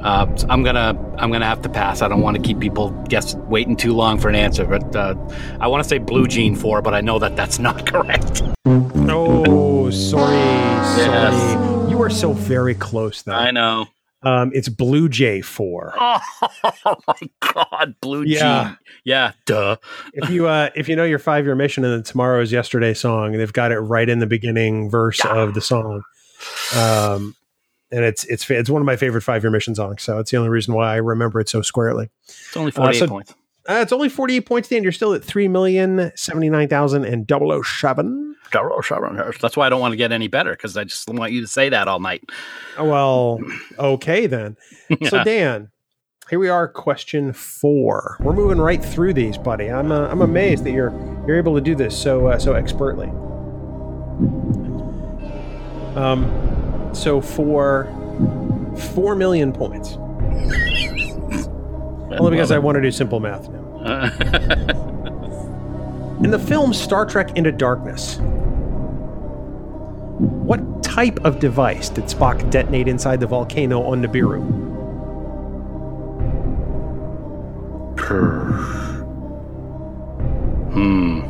Uh, 0.03 0.35
so 0.37 0.47
I'm 0.49 0.63
gonna 0.63 0.97
I'm 1.19 1.31
gonna 1.33 1.45
have 1.47 1.63
to 1.63 1.69
pass. 1.69 2.03
I 2.03 2.09
don't 2.09 2.21
want 2.21 2.37
to 2.37 2.43
keep 2.43 2.61
people 2.61 2.91
guess 3.09 3.35
waiting 3.35 3.77
too 3.77 3.93
long 3.95 4.19
for 4.19 4.29
an 4.29 4.35
answer. 4.35 4.65
But 4.65 4.95
uh, 4.95 5.15
I 5.61 5.67
want 5.67 5.83
to 5.83 5.89
say 5.89 5.99
blue 5.99 6.27
jean 6.27 6.55
four, 6.55 6.83
but 6.83 6.95
I 6.95 7.01
know 7.01 7.19
that 7.19 7.37
that's 7.37 7.59
not 7.69 7.87
correct. 7.87 8.43
Oh, 8.67 9.91
sorry. 9.91 10.35
Yes. 10.37 11.53
Sorry. 11.53 11.91
You 11.91 12.03
are 12.03 12.11
so 12.11 12.33
very 12.33 12.75
close, 12.75 13.23
though. 13.23 13.33
I 13.33 13.51
know. 13.51 13.87
Um, 14.23 14.51
it's 14.53 14.69
Blue 14.69 15.09
Jay 15.09 15.41
4. 15.41 15.95
Oh 16.85 16.97
my 17.07 17.15
god, 17.41 17.95
blue 18.01 18.25
Yeah. 18.25 18.65
jean. 18.71 18.79
Yeah, 19.05 19.33
duh. 19.47 19.77
if 20.13 20.29
you 20.31 20.49
uh 20.49 20.71
if 20.75 20.89
you 20.89 20.97
know 20.97 21.05
your 21.05 21.19
five 21.19 21.45
year 21.45 21.55
mission 21.55 21.85
and 21.85 22.01
the 22.01 22.07
tomorrow 22.09 22.41
is 22.41 22.51
yesterday 22.53 22.95
song 22.95 23.33
they've 23.33 23.53
got 23.53 23.73
it 23.73 23.79
right 23.79 24.09
in 24.09 24.19
the 24.19 24.27
beginning 24.27 24.91
verse 24.91 25.25
of 25.25 25.55
the 25.55 25.61
song 25.61 26.03
um 26.77 27.35
and 27.91 28.05
it's 28.05 28.25
it's 28.25 28.49
it's 28.51 28.69
one 28.71 28.83
of 28.83 28.87
my 28.87 28.97
favorite 28.97 29.23
five 29.23 29.43
year 29.43 29.51
mission 29.51 29.75
songs 29.75 30.03
so 30.03 30.19
it's 30.19 30.31
the 30.31 30.37
only 30.37 30.51
reason 30.51 30.75
why 30.75 30.93
i 30.93 30.97
remember 30.97 31.41
it 31.41 31.49
so 31.49 31.63
squarely. 31.63 32.11
It's 32.27 32.57
only 32.57 32.71
48 32.71 32.99
so- 32.99 33.07
points. 33.09 33.35
uh, 33.69 33.75
it's 33.83 33.93
only 33.93 34.09
48 34.09 34.41
points 34.47 34.69
Dan. 34.69 34.83
you're 34.83 34.93
still 34.93 35.15
at 35.15 35.25
3 35.25 35.49
million 35.49 36.13
79,000 36.15 37.05
and 37.05 37.27
007 37.29 38.37
That's 39.41 39.57
why 39.57 39.67
I 39.67 39.69
don't 39.69 39.81
want 39.81 39.93
to 39.93 39.97
get 39.97 40.11
any 40.13 40.29
better 40.29 40.53
because 40.53 40.77
I 40.77 40.85
just 40.85 41.09
want 41.09 41.33
you 41.33 41.41
to 41.43 41.47
say 41.47 41.69
that 41.69 41.87
all 41.89 42.01
night. 42.01 42.25
Oh, 42.79 42.85
well 42.85 43.41
okay 43.79 44.27
then. 44.27 44.57
So 45.09 45.23
dan 45.25 45.71
here 46.31 46.39
we 46.39 46.51
are 46.51 46.69
question 46.69 47.33
four. 47.33 48.19
We're 48.21 48.35
moving 48.35 48.59
right 48.59 48.85
through 48.85 49.15
these 49.15 49.39
buddy. 49.39 49.71
I'm 49.71 49.91
uh, 49.91 50.09
i'm 50.09 50.21
amazed 50.21 50.65
that 50.65 50.73
you're 50.73 50.91
you're 51.27 51.39
able 51.39 51.55
to 51.55 51.61
do 51.63 51.75
this 51.75 51.97
so 51.97 52.27
uh, 52.27 52.39
so 52.39 52.53
expertly. 52.55 53.09
Um 55.97 56.48
so 56.93 57.21
for 57.21 57.87
four 58.95 59.15
million 59.15 59.53
points 59.53 59.97
only 62.19 62.31
because 62.31 62.51
i 62.51 62.59
want 62.59 62.77
to 62.77 62.83
do 62.83 62.91
simple 62.91 63.21
math 63.21 63.49
now 63.49 64.03
in 66.25 66.31
the 66.31 66.39
film 66.39 66.73
star 66.73 67.05
trek 67.07 67.37
into 67.37 67.53
darkness 67.53 68.19
what 70.19 70.83
type 70.83 71.25
of 71.25 71.39
device 71.39 71.89
did 71.89 72.05
spock 72.05 72.51
detonate 72.51 72.89
inside 72.89 73.21
the 73.21 73.27
volcano 73.27 73.83
on 73.83 74.03
nibiru 74.03 74.43
hmm. 80.73 81.21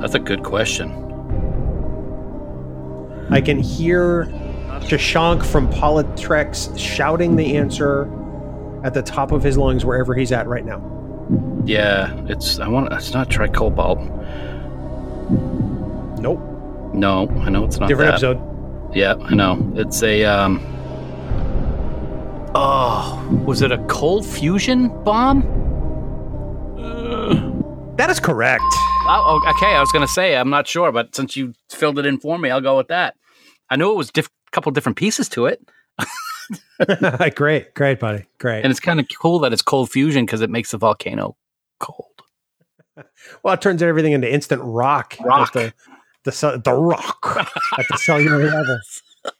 That's 0.00 0.14
a 0.14 0.20
good 0.20 0.44
question. 0.44 1.07
I 3.30 3.40
can 3.40 3.58
hear 3.58 4.24
Shashank 4.80 5.44
from 5.44 5.68
Politrex 5.72 6.78
shouting 6.78 7.36
the 7.36 7.56
answer 7.56 8.10
at 8.84 8.94
the 8.94 9.02
top 9.02 9.32
of 9.32 9.42
his 9.42 9.58
lungs 9.58 9.84
wherever 9.84 10.14
he's 10.14 10.32
at 10.32 10.46
right 10.46 10.64
now. 10.64 10.80
Yeah, 11.64 12.14
it's 12.28 12.58
I 12.58 12.68
want 12.68 12.92
it's 12.92 13.12
not 13.12 13.28
tricobalt. 13.28 13.98
Nope. 16.20 16.40
No, 16.94 17.28
I 17.42 17.50
know 17.50 17.64
it's 17.64 17.78
not 17.78 17.88
Different 17.88 18.12
that. 18.20 18.24
episode. 18.26 18.90
Yeah, 18.94 19.14
I 19.20 19.34
know. 19.34 19.72
It's 19.76 20.02
a 20.02 20.24
um 20.24 20.60
Oh, 22.54 23.42
was 23.44 23.60
it 23.60 23.70
a 23.72 23.78
cold 23.88 24.24
fusion 24.24 24.88
bomb? 25.04 25.42
That 27.98 28.08
is 28.10 28.20
correct. 28.20 28.62
Oh, 29.10 29.40
oh, 29.42 29.50
okay. 29.50 29.74
I 29.74 29.80
was 29.80 29.90
gonna 29.90 30.06
say 30.08 30.36
I'm 30.36 30.50
not 30.50 30.66
sure, 30.66 30.92
but 30.92 31.14
since 31.14 31.36
you 31.36 31.54
filled 31.70 31.98
it 31.98 32.06
in 32.06 32.18
for 32.20 32.38
me, 32.38 32.50
I'll 32.50 32.60
go 32.60 32.76
with 32.76 32.88
that. 32.88 33.14
I 33.70 33.76
knew 33.76 33.90
it 33.90 33.96
was 33.96 34.10
a 34.10 34.12
diff- 34.12 34.30
couple 34.52 34.70
different 34.72 34.96
pieces 34.96 35.28
to 35.30 35.46
it, 35.46 35.60
great, 37.34 37.74
great, 37.74 37.98
buddy. 38.00 38.26
Great. 38.38 38.62
and 38.64 38.70
it's 38.70 38.80
kind 38.80 39.00
of 39.00 39.06
cool 39.20 39.38
that 39.40 39.52
it's 39.52 39.62
cold 39.62 39.90
fusion 39.90 40.24
because 40.24 40.40
it 40.40 40.50
makes 40.50 40.70
the 40.70 40.78
volcano 40.78 41.36
cold. 41.80 42.22
well, 43.42 43.54
it 43.54 43.60
turns 43.60 43.82
everything 43.82 44.12
into 44.12 44.32
instant 44.32 44.62
rock. 44.64 45.16
Rock. 45.24 45.52
The, 45.52 45.72
the, 46.24 46.62
the 46.64 46.74
rock 46.74 47.36
at 47.78 47.86
the 47.90 47.98
cellular 47.98 48.44
level. 48.44 48.78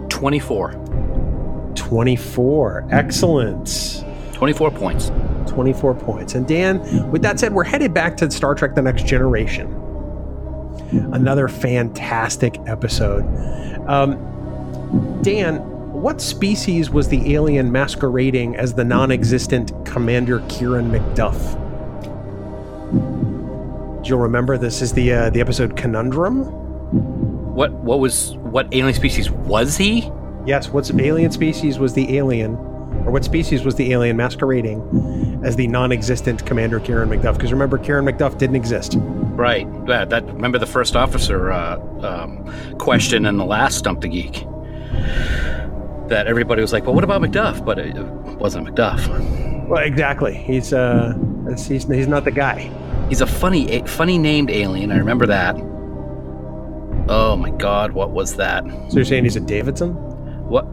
24. 0.09 0.73
24. 1.75 2.87
Excellent. 2.91 4.03
24 4.33 4.71
points. 4.71 5.11
24 5.47 5.95
points. 5.95 6.35
And 6.35 6.47
Dan, 6.47 7.11
with 7.11 7.21
that 7.23 7.39
said, 7.39 7.53
we're 7.53 7.63
headed 7.63 7.93
back 7.93 8.17
to 8.17 8.29
Star 8.31 8.53
Trek 8.55 8.75
The 8.75 8.81
Next 8.81 9.05
Generation. 9.05 9.67
Another 11.13 11.47
fantastic 11.47 12.57
episode. 12.65 13.23
Um, 13.87 15.21
Dan, 15.21 15.59
what 15.99 16.21
species 16.21 16.89
was 16.89 17.09
the 17.09 17.35
alien 17.35 17.71
masquerading 17.71 18.55
as 18.55 18.73
the 18.73 18.85
non 18.85 19.11
existent 19.11 19.73
Commander 19.85 20.39
Keiran 20.41 20.89
MacDuff? 20.89 21.57
Do 24.01 24.09
you 24.09 24.15
remember 24.15 24.57
this 24.57 24.81
is 24.81 24.93
the 24.93 25.11
uh, 25.11 25.29
the 25.29 25.41
episode 25.41 25.75
Conundrum? 25.75 26.45
What 27.53 27.73
what 27.73 27.99
was 27.99 28.37
what 28.37 28.67
alien 28.71 28.93
species 28.93 29.29
was 29.29 29.75
he? 29.75 30.09
Yes, 30.45 30.69
what 30.69 30.89
alien 30.97 31.31
species 31.31 31.79
was 31.79 31.93
the 31.93 32.15
alien, 32.15 32.55
or 33.05 33.11
what 33.11 33.25
species 33.25 33.65
was 33.65 33.75
the 33.75 33.91
alien 33.91 34.15
masquerading 34.15 35.41
as 35.43 35.57
the 35.57 35.67
non-existent 35.67 36.45
Commander 36.45 36.79
Keiran 36.79 37.09
MacDuff? 37.09 37.33
Because 37.33 37.51
remember, 37.51 37.77
Keiran 37.77 38.09
MacDuff 38.09 38.37
didn't 38.37 38.55
exist. 38.55 38.95
Right. 38.97 39.67
Yeah, 39.85 40.05
that 40.05 40.25
remember 40.27 40.59
the 40.59 40.65
first 40.65 40.95
officer 40.95 41.51
uh, 41.51 41.77
um, 42.01 42.77
question 42.77 43.25
in 43.25 43.35
the 43.35 43.45
last 43.45 43.79
Stump 43.79 43.99
the 43.99 44.07
Geek. 44.07 44.45
That 46.09 46.27
everybody 46.27 46.61
was 46.61 46.73
like, 46.73 46.85
"Well, 46.85 46.95
what 46.95 47.03
about 47.03 47.21
MacDuff?" 47.21 47.63
But 47.63 47.77
it 47.79 47.95
wasn't 48.39 48.67
MacDuff. 48.67 49.67
Well, 49.67 49.83
exactly. 49.83 50.33
He's 50.35 50.73
uh, 50.73 51.13
he's 51.49 51.87
he's 51.87 52.07
not 52.07 52.23
the 52.25 52.31
guy. 52.31 52.71
He's 53.09 53.21
a 53.21 53.27
funny, 53.27 53.71
a- 53.71 53.85
funny 53.87 54.17
named 54.17 54.49
alien. 54.49 54.91
I 54.91 54.97
remember 54.97 55.25
that. 55.27 55.55
Oh 57.11 57.35
my 57.35 57.49
God, 57.51 57.91
what 57.93 58.11
was 58.11 58.35
that? 58.37 58.63
So 58.89 58.95
you're 58.97 59.05
saying 59.05 59.23
he's 59.23 59.35
a 59.35 59.39
Davidson? 59.39 59.93
What? 60.47 60.65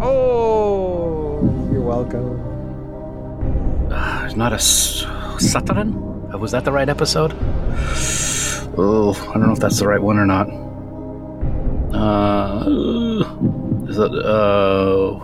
Oh, 0.00 1.40
you're 1.72 1.80
welcome. 1.82 2.38
Uh, 3.92 4.28
not 4.36 4.52
a 4.52 4.58
Saturn? 4.58 5.94
Uh, 6.32 6.38
Was 6.38 6.52
that 6.52 6.64
the 6.64 6.70
right 6.72 6.88
episode? 6.88 7.32
Oh, 8.76 9.14
I 9.30 9.32
don't 9.34 9.46
know 9.46 9.52
if 9.52 9.58
that's 9.60 9.78
the 9.80 9.86
right 9.88 10.00
one 10.02 10.18
or 10.18 10.26
not. 10.26 10.48
Uh, 11.92 13.27
it, 13.98 14.12
uh, 14.12 15.18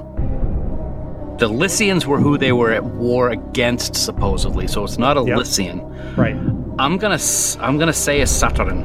the 1.39 1.49
Lysians 1.49 2.07
were 2.07 2.19
who 2.21 2.39
they 2.39 2.53
were 2.53 2.71
at 2.73 2.85
war 2.85 3.31
against, 3.31 3.97
supposedly. 3.97 4.67
So 4.69 4.85
it's 4.85 4.99
not 4.99 5.17
a 5.17 5.23
Yep. 5.25 5.39
Lysian. 5.39 5.81
Right. 6.17 6.37
I'm 6.79 6.97
gonna, 6.99 7.15
s- 7.15 7.57
I'm 7.61 7.79
gonna 7.79 7.93
say 7.93 8.21
a 8.21 8.27
Saturn. 8.27 8.85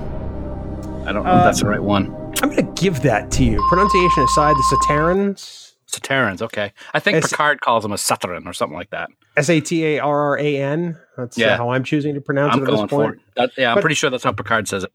I 1.05 1.12
don't 1.13 1.24
know 1.24 1.31
Uh, 1.31 1.38
if 1.39 1.43
that's 1.46 1.62
the 1.62 1.67
right 1.69 1.81
one. 1.81 2.15
I'm 2.41 2.50
going 2.51 2.65
to 2.74 2.81
give 2.81 3.01
that 3.01 3.31
to 3.31 3.43
you. 3.43 3.63
Pronunciation 3.69 4.24
aside, 4.24 4.55
the 4.55 4.77
Satarrans, 4.77 5.74
Satarrans, 5.91 6.41
okay. 6.41 6.72
I 6.93 7.00
think 7.00 7.17
It's- 7.17 7.31
Picard 7.31 7.60
calls 7.62 7.84
them 7.84 7.91
a 7.91 7.98
Saturn 7.98 8.48
or 8.48 8.53
something 8.53 8.77
like 8.77 8.91
that. 8.91 9.10
S 9.36 9.50
A 9.50 9.60
T 9.60 9.84
A 9.86 10.00
R 10.00 10.19
R 10.31 10.38
A 10.39 10.58
N. 10.58 10.98
That's 11.17 11.39
uh, 11.41 11.58
how 11.58 11.69
I'm 11.72 11.84
choosing 11.84 12.13
to 12.15 12.22
pronounce 12.22 12.53
I'm 12.55 12.63
it 12.63 12.69
at 12.69 12.77
this 12.81 12.89
point. 12.89 13.17
That, 13.36 13.51
yeah, 13.58 13.69
I'm 13.72 13.75
But- 13.75 13.81
pretty 13.81 13.96
sure 13.96 14.10
that's 14.10 14.24
how 14.24 14.31
Picard 14.31 14.67
says 14.67 14.84
it. 14.84 14.91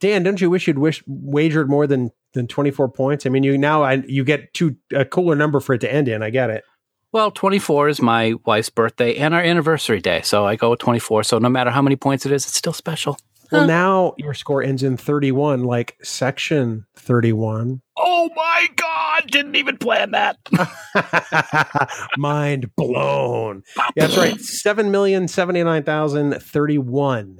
Dan, 0.00 0.22
don't 0.22 0.40
you 0.40 0.48
wish 0.50 0.66
you'd 0.66 0.78
wish 0.78 1.02
wagered 1.06 1.68
more 1.70 1.86
than 1.86 2.10
than 2.36 2.46
24 2.46 2.88
points? 2.90 3.26
I 3.26 3.30
mean, 3.30 3.42
you 3.42 3.58
now 3.58 3.82
I, 3.82 4.04
you 4.06 4.22
get 4.22 4.54
two 4.54 4.76
a 4.94 5.04
cooler 5.04 5.34
number 5.34 5.58
for 5.58 5.74
it 5.74 5.80
to 5.80 5.92
end 5.92 6.08
in. 6.08 6.22
I 6.22 6.30
get 6.30 6.50
it. 6.50 6.62
Well, 7.12 7.30
24 7.30 7.88
is 7.88 8.02
my 8.02 8.34
wife's 8.44 8.70
birthday 8.70 9.16
and 9.16 9.34
our 9.34 9.40
anniversary 9.40 10.00
day. 10.00 10.20
So 10.22 10.46
I 10.46 10.56
go 10.56 10.70
with 10.70 10.80
24. 10.80 11.24
So 11.24 11.38
no 11.38 11.48
matter 11.48 11.70
how 11.70 11.82
many 11.82 11.96
points 11.96 12.26
it 12.26 12.32
is, 12.32 12.44
it's 12.44 12.56
still 12.56 12.72
special. 12.72 13.18
Well, 13.52 13.66
now 13.66 14.14
your 14.18 14.34
score 14.34 14.62
ends 14.62 14.82
in 14.82 14.96
31, 14.96 15.64
like 15.64 15.96
section 16.02 16.86
31. 16.96 17.80
Oh 17.96 18.30
my 18.34 18.66
God. 18.74 19.30
Didn't 19.30 19.56
even 19.56 19.78
plan 19.78 20.10
that. 20.10 20.36
Mind 22.18 22.74
blown. 22.76 23.62
Yeah, 23.76 24.06
that's 24.06 24.16
right. 24.16 24.40
Seven 24.40 24.90
million 24.90 25.28
seventy 25.28 25.62
nine 25.62 25.84
thousand 25.84 26.34
thirty 26.42 26.78
one. 26.78 27.38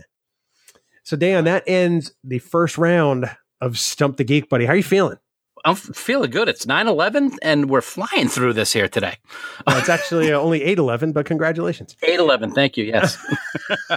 So 1.03 1.17
Dan, 1.17 1.45
that 1.45 1.65
ends 1.67 2.15
the 2.25 2.39
first 2.39 2.79
round 2.79 3.31
of 3.61 3.79
Stump 3.79 4.17
the 4.17 4.25
Geek, 4.25 4.49
buddy. 4.49 4.67
How 4.67 4.73
are 4.73 4.77
you 4.77 4.83
feeling? 4.83 5.19
I'm 5.65 5.75
feeling 5.75 6.31
good. 6.31 6.49
It's 6.49 6.65
9 6.65 6.87
11 6.87 7.39
and 7.43 7.69
we're 7.69 7.81
flying 7.81 8.29
through 8.29 8.53
this 8.53 8.73
here 8.73 8.87
today. 8.89 9.17
It's 9.67 9.89
actually 9.89 10.31
uh, 10.33 10.39
only 10.39 10.63
eight 10.63 10.79
eleven, 10.79 11.13
but 11.13 11.27
congratulations. 11.27 11.97
8 12.05 12.21
11. 12.21 12.53
Thank 12.53 12.77
you. 12.77 12.85
Yes. 12.85 13.19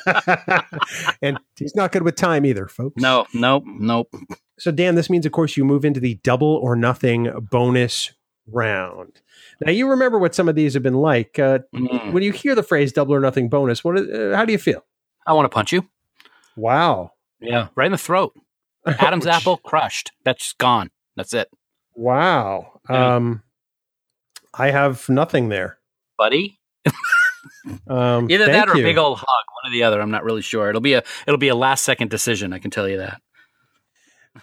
and 1.21 1.37
he's 1.57 1.75
not 1.75 1.91
good 1.91 2.03
with 2.03 2.15
time 2.15 2.45
either, 2.45 2.67
folks. 2.67 2.95
no, 3.01 3.27
nope, 3.33 3.63
nope. 3.67 4.11
So 4.57 4.71
Dan, 4.71 4.95
this 4.95 5.09
means, 5.09 5.25
of 5.27 5.31
course, 5.31 5.55
you 5.57 5.63
move 5.63 5.85
into 5.85 5.99
the 5.99 6.15
double 6.23 6.55
or 6.55 6.75
nothing 6.75 7.29
bonus 7.51 8.11
round. 8.47 9.21
Now 9.61 9.71
you 9.71 9.89
remember 9.89 10.17
what 10.17 10.33
some 10.33 10.49
of 10.49 10.55
these 10.55 10.73
have 10.73 10.83
been 10.83 10.95
like. 10.95 11.37
Uh, 11.37 11.59
Mm. 11.75 12.13
when 12.13 12.23
you 12.23 12.31
hear 12.31 12.55
the 12.55 12.63
phrase 12.63 12.91
"double 12.91 13.13
or 13.13 13.19
nothing 13.19 13.47
bonus," 13.47 13.83
what? 13.83 13.99
is- 13.99 14.09
Uh, 14.09 14.35
how 14.35 14.43
do 14.43 14.51
you 14.51 14.57
feel? 14.57 14.83
I 15.27 15.33
want 15.33 15.45
to 15.45 15.49
punch 15.53 15.71
you. 15.71 15.87
Wow. 16.55 17.11
Yeah. 17.39 17.67
Right 17.75 17.85
in 17.85 17.91
the 17.91 17.97
throat. 17.97 18.33
Adam's 18.99 19.27
apple 19.27 19.57
crushed. 19.57 20.11
That's 20.25 20.53
gone. 20.53 20.89
That's 21.15 21.33
it. 21.33 21.49
Wow. 21.95 22.79
Yeah. 22.89 23.15
Um, 23.15 23.43
I 24.53 24.71
have 24.71 25.07
nothing 25.09 25.49
there. 25.49 25.77
Buddy. 26.17 26.59
Um, 27.87 28.29
Either 28.29 28.45
that 28.47 28.69
or 28.69 28.75
you. 28.75 28.83
a 28.83 28.87
big 28.87 28.97
old 28.97 29.17
hug, 29.17 29.25
one 29.27 29.69
or 29.69 29.73
the 29.73 29.83
other. 29.83 30.01
I'm 30.01 30.11
not 30.11 30.23
really 30.23 30.41
sure. 30.41 30.69
It'll 30.69 30.81
be 30.81 30.93
a 30.93 31.03
it'll 31.27 31.37
be 31.37 31.47
a 31.47 31.55
last 31.55 31.83
second 31.83 32.09
decision. 32.09 32.53
I 32.53 32.59
can 32.59 32.71
tell 32.71 32.87
you 32.87 32.97
that. 32.97 33.21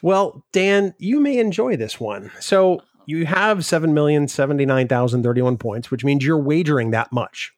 Well, 0.02 0.44
Dan, 0.52 0.94
you 0.98 1.20
may 1.20 1.38
enjoy 1.38 1.76
this 1.76 1.98
one. 2.00 2.30
So 2.40 2.80
you 3.06 3.26
have 3.26 3.64
seven 3.64 3.94
million 3.94 4.28
seventy 4.28 4.66
nine 4.66 4.88
thousand 4.88 5.22
thirty 5.22 5.42
one 5.42 5.56
points, 5.56 5.90
which 5.90 6.04
means 6.04 6.24
you're 6.24 6.38
wagering 6.40 6.90
that 6.90 7.12
much. 7.12 7.52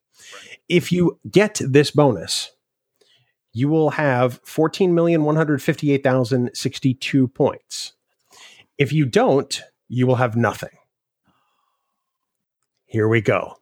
If 0.69 0.93
you 0.93 1.19
get 1.31 1.61
this 1.65 1.91
bonus, 1.91 2.51
you 3.59 3.69
will 3.69 3.91
have 3.91 4.41
fourteen 4.45 4.95
million 4.95 5.25
one 5.25 5.35
hundred 5.35 5.61
fifty 5.61 5.91
eight 5.93 6.05
thousand 6.05 6.51
sixty 6.55 6.95
two 6.95 7.27
points. 7.27 7.95
If 8.79 8.93
you 8.93 9.05
don't, 9.05 9.61
you 9.89 10.07
will 10.07 10.15
have 10.15 10.37
nothing. 10.37 10.71
Here 12.87 13.09
we 13.09 13.21
go. 13.21 13.57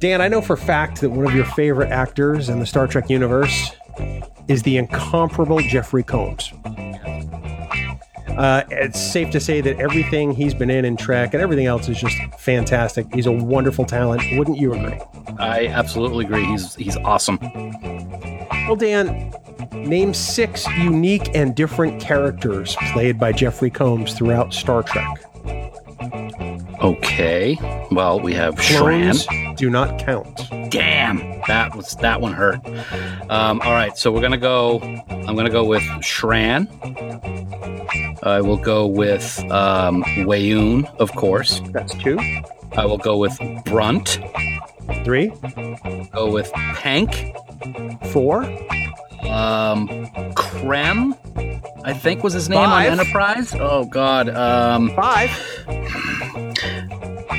Dan, 0.00 0.20
I 0.20 0.26
know 0.26 0.40
for 0.40 0.54
a 0.54 0.58
fact 0.58 1.00
that 1.00 1.10
one 1.10 1.26
of 1.26 1.34
your 1.34 1.44
favorite 1.44 1.90
actors 1.90 2.48
in 2.48 2.58
the 2.58 2.66
Star 2.66 2.88
Trek 2.88 3.08
universe 3.08 3.70
is 4.48 4.64
the 4.64 4.76
incomparable 4.76 5.60
Jeffrey 5.60 6.02
Combs. 6.02 6.52
Uh, 8.36 8.64
it's 8.70 9.00
safe 9.00 9.30
to 9.30 9.40
say 9.40 9.60
that 9.60 9.78
everything 9.80 10.32
he's 10.32 10.54
been 10.54 10.70
in 10.70 10.84
in 10.84 10.96
Trek 10.96 11.34
and 11.34 11.42
everything 11.42 11.66
else 11.66 11.88
is 11.88 12.00
just 12.00 12.16
fantastic. 12.38 13.12
He's 13.14 13.26
a 13.26 13.32
wonderful 13.32 13.84
talent. 13.84 14.22
Wouldn't 14.36 14.58
you 14.58 14.74
agree? 14.74 14.98
I 15.38 15.68
absolutely 15.68 16.24
agree. 16.24 16.44
He's 16.44 16.74
he's 16.74 16.96
awesome. 16.98 17.38
Well, 18.66 18.76
Dan, 18.76 19.32
name 19.72 20.12
six 20.12 20.66
unique 20.76 21.34
and 21.34 21.54
different 21.54 22.00
characters 22.00 22.76
played 22.92 23.18
by 23.18 23.32
Jeffrey 23.32 23.70
Combs 23.70 24.14
throughout 24.14 24.52
Star 24.52 24.82
Trek. 24.82 25.24
Okay. 26.82 27.56
Well, 27.90 28.20
we 28.20 28.34
have 28.34 28.54
Shran. 28.56 29.56
Do 29.56 29.70
not 29.70 29.98
count. 29.98 30.48
Damn, 30.70 31.40
that 31.48 31.74
was 31.74 31.94
that 31.96 32.20
one 32.20 32.32
hurt. 32.32 32.60
Um, 33.28 33.60
all 33.62 33.72
right, 33.72 33.96
so 33.96 34.12
we're 34.12 34.20
gonna 34.20 34.36
go. 34.36 34.80
I'm 35.08 35.34
gonna 35.34 35.50
go 35.50 35.64
with 35.64 35.82
Shran. 36.02 36.68
I 38.22 38.40
will 38.40 38.56
go 38.56 38.86
with 38.86 39.38
um, 39.50 40.02
Weyoun, 40.04 40.84
of 40.98 41.12
course. 41.12 41.60
That's 41.70 41.94
two. 41.94 42.18
I 42.76 42.84
will 42.84 42.98
go 42.98 43.16
with 43.16 43.38
Brunt. 43.64 44.20
Three, 45.04 45.28
Go 46.12 46.30
with 46.30 46.52
Pank. 46.52 47.34
four, 48.12 48.44
Um, 49.28 49.88
Krem, 50.34 51.16
I 51.84 51.92
think 51.92 52.22
was 52.24 52.32
his 52.32 52.48
name 52.48 52.58
Five. 52.58 52.92
on 52.92 52.98
Enterprise. 53.00 53.54
Oh 53.58 53.84
God. 53.84 54.28
Um, 54.30 54.90
five. 54.94 55.30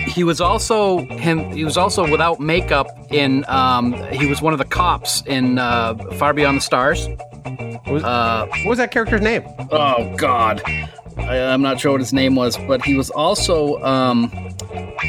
he 0.07 0.23
was 0.23 0.41
also 0.41 0.99
him. 1.05 1.51
He 1.51 1.63
was 1.63 1.77
also 1.77 2.09
without 2.09 2.39
makeup 2.39 2.87
in. 3.11 3.45
Um, 3.47 3.93
he 4.11 4.25
was 4.27 4.41
one 4.41 4.53
of 4.53 4.59
the 4.59 4.65
cops 4.65 5.21
in 5.25 5.57
uh, 5.59 5.95
Far 6.13 6.33
Beyond 6.33 6.57
the 6.57 6.61
Stars. 6.61 7.07
Was- 7.87 8.03
Uh, 8.03 8.45
What 8.63 8.65
was 8.65 8.77
that 8.77 8.91
character's 8.91 9.21
name? 9.21 9.43
oh 9.71 10.13
God, 10.17 10.61
I, 11.21 11.53
I'm 11.53 11.61
not 11.61 11.79
sure 11.79 11.91
what 11.91 12.01
his 12.01 12.13
name 12.13 12.35
was, 12.35 12.57
but 12.57 12.83
he 12.83 12.95
was 12.95 13.09
also. 13.09 13.81
Um, 13.83 14.31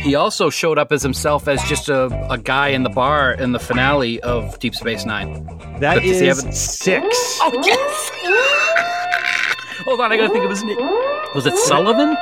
he 0.03 0.15
also 0.15 0.51
showed 0.51 0.79
up 0.79 0.93
as 0.93 1.03
himself 1.03 1.49
as 1.49 1.63
just 1.65 1.89
a, 1.89 2.07
a 2.31 2.39
guy 2.39 2.69
in 2.69 2.83
the 2.83 2.89
bar 2.89 3.33
in 3.33 3.53
the 3.53 3.59
finale 3.59 4.21
of 4.21 4.59
Deep 4.59 4.75
Space 4.75 5.05
Nine. 5.05 5.45
That 5.81 5.97
But 5.97 6.05
is 6.05 6.39
six. 6.59 7.05
Oh 7.43 7.53
yes! 7.65 8.11
Hold 9.85 10.01
on, 10.01 10.13
I 10.13 10.17
gotta 10.17 10.33
think 10.33 10.45
of 10.45 10.51
his 10.51 10.63
name. 10.63 10.79
Was 11.35 11.47
it 11.47 11.57
Sullivan? 11.57 12.17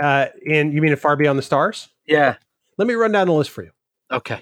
Uh, 0.00 0.26
and 0.50 0.72
you 0.72 0.80
mean 0.80 0.94
Far 0.96 1.16
Beyond 1.16 1.38
the 1.38 1.42
Stars? 1.42 1.88
Yeah. 2.06 2.36
Let 2.78 2.88
me 2.88 2.94
run 2.94 3.12
down 3.12 3.26
the 3.26 3.32
list 3.34 3.50
for 3.50 3.62
you. 3.62 3.70
Okay. 4.10 4.40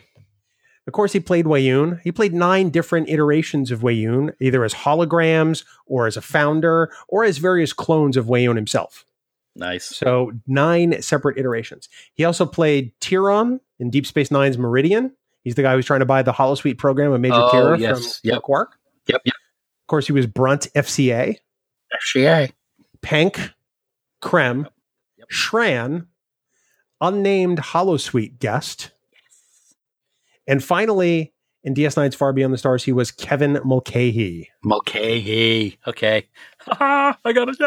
Of 0.88 0.92
course, 0.94 1.12
he 1.12 1.20
played 1.20 1.44
Weyoun. 1.44 2.00
He 2.02 2.10
played 2.10 2.32
nine 2.32 2.70
different 2.70 3.10
iterations 3.10 3.70
of 3.70 3.80
Weyoun, 3.80 4.32
either 4.40 4.64
as 4.64 4.72
holograms 4.72 5.64
or 5.86 6.06
as 6.06 6.16
a 6.16 6.22
founder 6.22 6.90
or 7.08 7.24
as 7.24 7.36
various 7.38 7.72
clones 7.74 8.16
of 8.16 8.24
Weyoun 8.24 8.56
himself. 8.56 9.04
Nice. 9.54 9.84
So 9.84 10.32
nine 10.46 11.02
separate 11.02 11.36
iterations. 11.36 11.90
He 12.14 12.24
also 12.24 12.46
played 12.46 12.92
Tiron 13.00 13.60
in 13.78 13.90
Deep 13.90 14.06
Space 14.06 14.30
Nine's 14.30 14.56
Meridian. 14.56 15.12
He's 15.44 15.56
the 15.56 15.62
guy 15.62 15.74
who's 15.74 15.84
trying 15.84 16.00
to 16.00 16.06
buy 16.06 16.22
the 16.22 16.32
Holosuite 16.32 16.78
program 16.78 17.12
of 17.12 17.20
Major 17.20 17.34
Oh, 17.34 17.50
Kira 17.52 17.78
yes. 17.78 18.20
from 18.20 18.30
Yep. 18.30 18.42
Quark. 18.42 18.78
Yep. 19.08 19.20
Yep. 19.26 19.34
Of 19.34 19.86
course, 19.88 20.06
he 20.06 20.12
was 20.12 20.26
Brunt 20.26 20.68
FCA, 20.74 21.36
FCA. 21.92 22.50
Pank, 23.02 23.52
Krem, 24.22 24.66
Shran, 25.30 26.06
unnamed 27.00 27.58
Holosuite 27.58 28.38
guest. 28.38 28.92
And 30.48 30.64
finally, 30.64 31.32
in 31.62 31.74
DS9's 31.74 32.14
Far 32.16 32.32
Beyond 32.32 32.52
the 32.54 32.58
Stars, 32.58 32.82
he 32.84 32.92
was 32.92 33.10
Kevin 33.12 33.60
Mulcahy. 33.64 34.48
Mulcahy. 34.64 35.78
Okay. 35.86 36.26
I 36.68 37.14
got 37.34 37.48
it. 37.48 37.60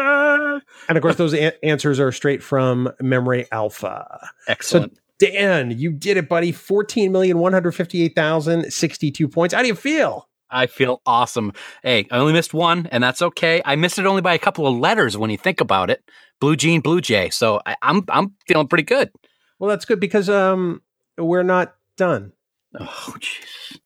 And 0.88 0.98
of 0.98 1.02
course, 1.02 1.16
those 1.16 1.32
a- 1.34 1.64
answers 1.64 2.00
are 2.00 2.10
straight 2.12 2.42
from 2.42 2.90
Memory 3.00 3.46
Alpha. 3.52 4.28
Excellent. 4.48 4.98
Dan, 5.18 5.70
you 5.78 5.92
did 5.92 6.16
it, 6.16 6.26
buddy. 6.28 6.52
14,158,062 6.52 9.32
points. 9.32 9.54
How 9.54 9.62
do 9.62 9.68
you 9.68 9.74
feel? 9.74 10.28
I 10.50 10.66
feel 10.66 11.00
awesome. 11.06 11.52
Hey, 11.82 12.06
I 12.10 12.18
only 12.18 12.32
missed 12.34 12.52
one, 12.52 12.86
and 12.92 13.02
that's 13.02 13.22
okay. 13.22 13.62
I 13.64 13.76
missed 13.76 13.98
it 13.98 14.04
only 14.06 14.20
by 14.20 14.34
a 14.34 14.38
couple 14.38 14.66
of 14.66 14.76
letters 14.76 15.16
when 15.16 15.30
you 15.30 15.38
think 15.38 15.60
about 15.60 15.88
it. 15.90 16.02
Blue 16.40 16.56
Jean, 16.56 16.80
Blue 16.80 17.00
Jay. 17.00 17.30
So 17.30 17.60
I, 17.64 17.76
I'm 17.82 18.02
I'm 18.08 18.34
feeling 18.46 18.68
pretty 18.68 18.84
good. 18.84 19.10
Well, 19.58 19.70
that's 19.70 19.84
good 19.86 20.00
because 20.00 20.28
um 20.28 20.82
we're 21.16 21.44
not 21.44 21.74
done. 21.96 22.32
Oh, 22.78 23.16
jeez. 23.18 23.80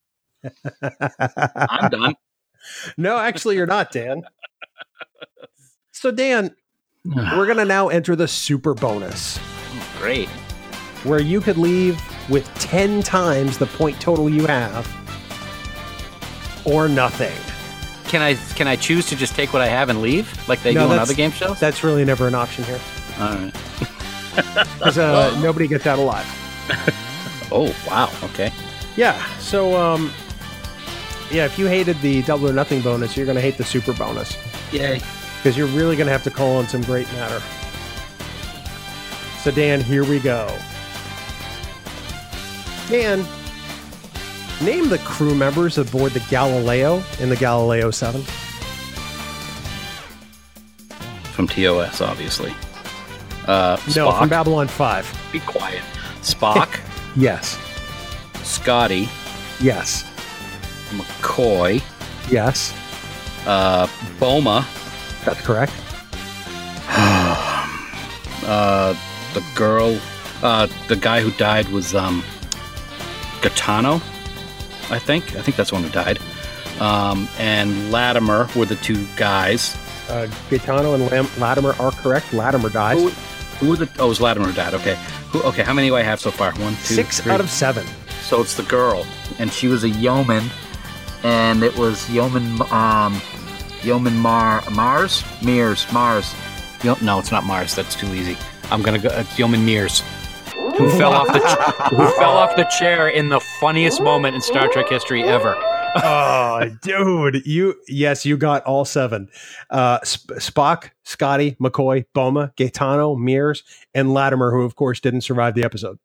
I'm 1.71 1.91
done. 1.91 2.15
no, 2.97 3.19
actually, 3.19 3.57
you're 3.57 3.67
not, 3.67 3.91
Dan. 3.93 4.23
So, 5.93 6.11
Dan, 6.11 6.55
we're 7.05 7.47
going 7.47 7.57
to 7.59 7.65
now 7.65 7.89
enter 7.89 8.15
the 8.17 8.29
super 8.29 8.75
bonus 8.75 9.39
Great. 9.99 10.29
where 11.05 11.21
you 11.21 11.41
could 11.41 11.59
leave 11.59 12.01
with 12.29 12.47
10 12.59 13.03
times 13.03 13.59
the 13.59 13.67
point 13.67 14.01
total 14.01 14.29
you 14.29 14.47
have 14.47 14.87
or 16.65 16.89
nothing. 16.89 17.35
Can 18.09 18.23
I 18.23 18.35
can 18.55 18.69
I 18.69 18.77
choose 18.77 19.07
to 19.07 19.17
just 19.17 19.35
take 19.35 19.53
what 19.53 19.63
I 19.63 19.67
have 19.67 19.89
and 19.89 20.01
leave 20.01 20.49
like 20.49 20.63
they 20.63 20.73
No, 20.73 20.87
do 20.87 20.93
on 20.93 20.99
other 21.01 21.13
game 21.15 21.33
shows? 21.33 21.59
That's 21.59 21.83
really 21.83 22.05
never 22.05 22.29
an 22.29 22.37
option 22.37 22.63
here 22.63 22.81
All 23.19 23.31
right. 23.35 23.53
because 24.79 24.97
uh, 24.97 25.37
nobody 25.41 25.67
gets 25.67 25.87
out 25.87 25.99
alive. 25.99 26.27
Oh 27.53 27.73
wow. 27.87 28.11
Okay. 28.25 28.51
Yeah. 28.97 29.23
So, 29.39 29.77
um, 29.77 30.11
yeah, 31.31 31.45
if 31.45 31.59
you 31.59 31.67
hated 31.67 32.01
the 32.01 32.23
double 32.23 32.49
or 32.49 32.53
nothing 32.53 32.81
bonus, 32.81 33.17
you're 33.17 33.27
going 33.27 33.37
to 33.37 33.43
hate 33.43 33.59
the 33.59 33.65
super 33.65 33.93
bonus 33.93 34.37
Yay. 34.73 35.01
because 35.39 35.57
you're 35.57 35.67
really 35.69 35.97
going 35.97 36.07
to 36.07 36.13
have 36.13 36.23
to 36.25 36.31
call 36.31 36.57
on 36.57 36.67
some 36.69 36.83
great 36.83 37.07
matter. 37.13 37.43
So, 39.43 39.51
Dan, 39.51 39.81
here 39.81 40.05
we 40.05 40.19
go. 40.19 40.47
Dan, 42.89 43.25
name 44.63 44.89
the 44.89 44.99
crew 45.05 45.35
members 45.35 45.77
aboard 45.79 46.13
the 46.13 46.25
Galileo 46.31 47.03
in 47.21 47.29
the 47.29 47.37
Galileo 47.37 47.91
7. 47.91 48.23
From 51.33 51.47
TOS, 51.49 52.01
obviously. 52.01 52.53
Uh, 53.47 53.77
No, 53.95 54.09
Spock. 54.09 54.19
from 54.21 54.29
Babylon 54.29 54.69
5. 54.69 55.29
Be 55.33 55.41
quiet. 55.41 55.83
Spock, 56.23 56.81
Yes. 57.17 57.59
Scotty, 58.71 59.09
Yes. 59.61 60.03
McCoy, 60.91 61.81
Yes. 62.29 62.75
uh, 63.47 63.87
Boma, 64.19 64.67
That's 65.25 65.41
correct. 65.43 65.73
uh, 66.89 68.95
the 69.35 69.45
girl, 69.55 69.97
uh, 70.43 70.67
the 70.89 70.97
guy 70.97 71.21
who 71.21 71.31
died 71.39 71.69
was 71.69 71.95
um, 71.95 72.25
Gaetano, 73.41 74.01
I 74.91 74.99
think. 74.99 75.37
I 75.37 75.43
think 75.43 75.57
that's 75.57 75.71
the 75.71 75.77
one 75.77 75.85
who 75.85 75.91
died. 75.91 76.19
Um, 76.81 77.29
and 77.39 77.93
Latimer 77.93 78.49
were 78.57 78.67
the 78.67 78.75
two 78.77 79.07
guys. 79.17 79.77
Uh, 80.09 80.27
Gaetano 80.51 80.95
and 80.95 81.07
Lam- 81.09 81.29
Latimer 81.39 81.77
are 81.79 81.93
correct. 81.93 82.33
Latimer 82.35 82.69
dies. 82.71 82.99
Who, 83.01 83.11
who 83.65 83.69
were 83.71 83.77
the? 83.77 83.89
Oh, 84.01 84.07
it 84.07 84.09
was 84.09 84.21
Latimer 84.21 84.47
who 84.47 84.53
died. 84.53 84.75
Okay. 84.75 84.99
Who? 85.31 85.41
Okay. 85.45 85.63
How 85.63 85.73
many 85.73 85.87
do 85.87 85.95
I 85.95 86.03
have 86.03 86.19
so 86.21 86.33
far? 86.33 86.51
One, 86.55 86.73
two, 86.85 86.95
Six 86.95 87.21
three. 87.21 87.31
out 87.33 87.41
of 87.41 87.49
seven. 87.49 87.87
So 88.29 88.41
it's 88.41 88.55
the 88.57 88.65
girl, 88.65 89.07
and 89.39 89.53
she 89.53 89.69
was 89.69 89.85
a 89.85 89.89
yeoman, 89.89 90.51
and 91.23 91.63
it 91.63 91.77
was 91.77 92.09
yeoman, 92.11 92.61
um, 92.73 93.21
yeoman 93.83 94.17
Mar 94.19 94.63
Mars 94.73 95.25
Mears 95.45 95.87
Mars. 95.93 96.35
Yo- 96.83 96.97
no, 97.03 97.19
it's 97.21 97.31
not 97.31 97.45
Mars. 97.45 97.75
That's 97.75 97.95
too 97.95 98.13
easy. 98.15 98.37
I'm 98.71 98.83
gonna 98.83 98.99
go. 98.99 99.11
It's 99.11 99.39
yeoman 99.39 99.65
Mears, 99.65 100.03
who 100.77 100.91
fell 100.99 101.13
off 101.13 101.29
the 101.29 101.39
ch- 101.39 101.91
who 101.91 102.09
fell 102.19 102.37
off 102.37 102.57
the 102.57 102.65
chair 102.65 103.09
in 103.09 103.29
the 103.29 103.39
funniest 103.61 104.03
moment 104.03 104.35
in 104.35 104.41
Star 104.43 104.67
Trek 104.69 104.89
history 104.89 105.23
ever. 105.23 105.55
oh, 106.03 106.69
dude, 106.83 107.47
you 107.47 107.75
yes, 107.87 108.27
you 108.27 108.37
got 108.37 108.65
all 108.65 108.85
seven. 108.85 109.29
Uh, 109.71 110.01
Sp- 110.03 110.35
Spock, 110.43 110.91
Scotty, 111.05 111.53
McCoy, 111.61 112.05
Boma, 112.13 112.53
Gaetano, 112.57 113.15
Mears, 113.15 113.63
and 113.95 114.13
Latimer, 114.13 114.51
who 114.51 114.63
of 114.63 114.75
course 114.75 114.99
didn't 115.01 115.21
survive 115.23 115.55
the 115.55 115.63
episode. 115.63 115.99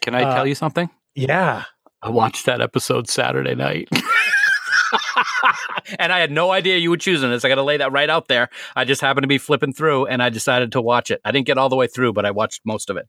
Can 0.00 0.14
I 0.16 0.24
Uh, 0.24 0.34
tell 0.34 0.46
you 0.46 0.56
something? 0.56 0.90
Yeah, 1.18 1.64
I 2.00 2.10
watched 2.10 2.46
that 2.46 2.60
episode 2.60 3.08
Saturday 3.08 3.56
night. 3.56 3.88
and 5.98 6.12
I 6.12 6.20
had 6.20 6.30
no 6.30 6.52
idea 6.52 6.76
you 6.76 6.90
were 6.90 6.96
choosing 6.96 7.28
this. 7.28 7.44
I 7.44 7.48
got 7.48 7.56
to 7.56 7.64
lay 7.64 7.78
that 7.78 7.90
right 7.90 8.08
out 8.08 8.28
there. 8.28 8.50
I 8.76 8.84
just 8.84 9.00
happened 9.00 9.24
to 9.24 9.28
be 9.28 9.38
flipping 9.38 9.72
through 9.72 10.06
and 10.06 10.22
I 10.22 10.28
decided 10.28 10.70
to 10.72 10.80
watch 10.80 11.10
it. 11.10 11.20
I 11.24 11.32
didn't 11.32 11.48
get 11.48 11.58
all 11.58 11.68
the 11.68 11.74
way 11.74 11.88
through, 11.88 12.12
but 12.12 12.24
I 12.24 12.30
watched 12.30 12.60
most 12.64 12.88
of 12.88 12.96
it. 12.96 13.08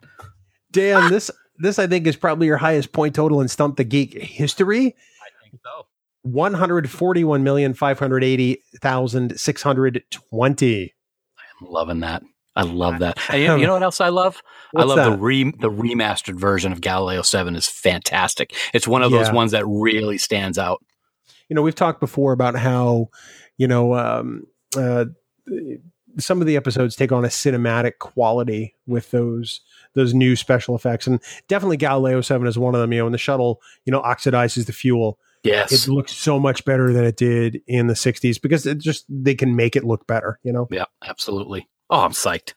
Dan, 0.72 1.12
this 1.12 1.30
this 1.60 1.78
I 1.78 1.86
think 1.86 2.08
is 2.08 2.16
probably 2.16 2.48
your 2.48 2.58
highest 2.58 2.94
point 2.94 3.14
total 3.14 3.42
in 3.42 3.48
Stump 3.48 3.78
the 3.78 3.84
Geek 3.84 4.20
history. 4.20 4.88
I 4.88 5.44
think 5.44 5.62
so. 5.64 5.86
One 6.24 6.56
hundred 6.56 6.90
forty-one 6.90 7.44
million 7.44 7.76
five 7.76 8.00
hundred 8.00 8.24
eighty 8.24 8.64
thousand 8.82 9.40
six 9.40 9.62
hundred 9.62 10.04
twenty. 10.10 10.96
I'm 11.62 11.70
loving 11.70 12.00
that. 12.00 12.24
I 12.56 12.64
love 12.64 13.00
that. 13.00 13.18
And 13.30 13.42
you, 13.42 13.56
you 13.58 13.68
know 13.68 13.74
what 13.74 13.84
else 13.90 14.02
I 14.02 14.10
love? 14.10 14.42
I 14.76 14.86
What's 14.86 14.90
love 14.96 15.12
the 15.12 15.18
re 15.18 15.44
the 15.46 15.70
remastered 15.72 16.40
version 16.40 16.72
of 16.72 16.82
Galileo 16.82 17.22
7 17.22 17.56
is 17.56 17.68
fantastic. 17.68 18.54
It's 18.74 18.88
one 18.88 19.02
of 19.04 19.12
those 19.12 19.32
ones 19.32 19.52
that 19.52 19.66
really 19.68 20.18
stands 20.18 20.58
out. 20.58 20.84
you 21.50 21.56
know 21.56 21.62
we've 21.62 21.76
talked 21.76 22.00
before 22.00 22.32
about 22.34 22.56
how 22.56 23.10
you 23.58 23.68
know 23.68 23.94
um, 23.96 24.46
uh, 24.78 25.06
some 26.18 26.42
of 26.42 26.48
the 26.48 26.58
episodes 26.58 26.96
take 26.96 27.12
on 27.12 27.24
a 27.24 27.30
cinematic 27.30 28.00
quality 28.00 28.76
with 28.88 29.12
those 29.12 29.62
those 29.96 30.14
new 30.14 30.36
special 30.36 30.76
effects 30.76 31.08
and 31.08 31.22
definitely 31.48 31.78
galileo 31.78 32.20
7 32.22 32.46
is 32.48 32.58
one 32.58 32.76
of 32.76 32.82
them 32.82 32.92
you 32.92 33.00
know 33.00 33.06
when 33.06 33.12
the 33.12 33.18
shuttle 33.18 33.62
you 33.86 33.92
know 33.92 34.02
oxidizes 34.02 34.66
the 34.66 34.74
fuel 34.74 35.18
Yes. 35.44 35.72
it 35.72 35.90
looks 35.90 36.12
so 36.14 36.38
much 36.38 36.66
better 36.66 36.92
than 36.92 37.06
it 37.06 37.16
did 37.16 37.62
in 37.68 37.88
the 37.88 37.94
60s 37.94 38.42
because 38.42 38.66
it 38.66 38.80
just 38.80 39.06
they 39.08 39.36
can 39.36 39.56
make 39.56 39.76
it 39.78 39.86
look 39.86 40.06
better 40.08 40.38
you 40.44 40.52
know 40.52 40.68
yeah, 40.72 40.86
absolutely. 41.04 41.68
Oh, 41.90 42.02
I'm 42.02 42.12
psyched. 42.12 42.54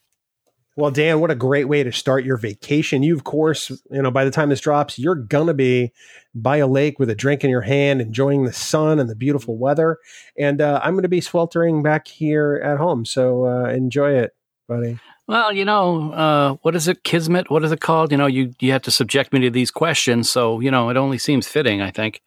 well 0.76 0.90
dan 0.90 1.20
what 1.20 1.30
a 1.30 1.34
great 1.34 1.68
way 1.68 1.82
to 1.82 1.92
start 1.92 2.24
your 2.24 2.36
vacation 2.38 3.02
you 3.02 3.14
of 3.14 3.24
course 3.24 3.70
you 3.90 4.00
know 4.02 4.10
by 4.10 4.24
the 4.24 4.30
time 4.30 4.48
this 4.48 4.60
drops 4.60 4.98
you're 4.98 5.14
gonna 5.14 5.52
be 5.54 5.92
by 6.34 6.56
a 6.56 6.66
lake 6.66 6.98
with 6.98 7.10
a 7.10 7.14
drink 7.14 7.44
in 7.44 7.50
your 7.50 7.60
hand 7.60 8.00
enjoying 8.00 8.44
the 8.44 8.52
sun 8.52 8.98
and 8.98 9.10
the 9.10 9.14
beautiful 9.14 9.58
weather 9.58 9.98
and 10.38 10.60
uh, 10.62 10.80
i'm 10.82 10.94
gonna 10.94 11.08
be 11.08 11.20
sweltering 11.20 11.82
back 11.82 12.08
here 12.08 12.60
at 12.64 12.78
home 12.78 13.04
so 13.04 13.46
uh, 13.46 13.64
enjoy 13.68 14.12
it 14.12 14.34
buddy 14.68 14.98
Well, 15.28 15.52
you 15.52 15.64
know, 15.64 16.12
uh, 16.12 16.56
what 16.62 16.74
is 16.74 16.88
it, 16.88 17.04
Kismet? 17.04 17.48
What 17.48 17.64
is 17.64 17.70
it 17.70 17.80
called? 17.80 18.10
You 18.10 18.18
know, 18.18 18.26
you 18.26 18.52
you 18.60 18.72
have 18.72 18.82
to 18.82 18.90
subject 18.90 19.32
me 19.32 19.38
to 19.40 19.50
these 19.50 19.70
questions, 19.70 20.28
so 20.28 20.58
you 20.60 20.70
know, 20.70 20.90
it 20.90 20.96
only 20.96 21.16
seems 21.16 21.46
fitting. 21.46 21.80
I 21.80 21.90
think. 21.92 22.20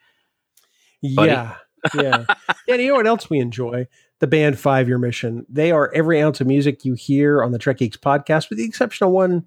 Buddy. 1.15 1.31
yeah 1.31 1.55
yeah 1.93 2.25
and 2.67 2.81
you 2.81 2.87
know 2.89 2.95
what 2.95 3.05
else 3.05 3.29
we 3.29 3.39
enjoy 3.39 3.85
the 4.19 4.27
band 4.27 4.59
five 4.59 4.87
year 4.87 4.97
mission. 4.97 5.45
They 5.49 5.71
are 5.71 5.91
every 5.93 6.21
ounce 6.21 6.41
of 6.41 6.47
music 6.47 6.85
you 6.85 6.93
hear 6.93 7.43
on 7.43 7.51
the 7.51 7.59
trek 7.59 7.77
geeks 7.77 7.97
podcast 7.97 8.49
with 8.49 8.57
the 8.57 8.65
exception 8.65 9.07
of 9.07 9.13
one 9.13 9.45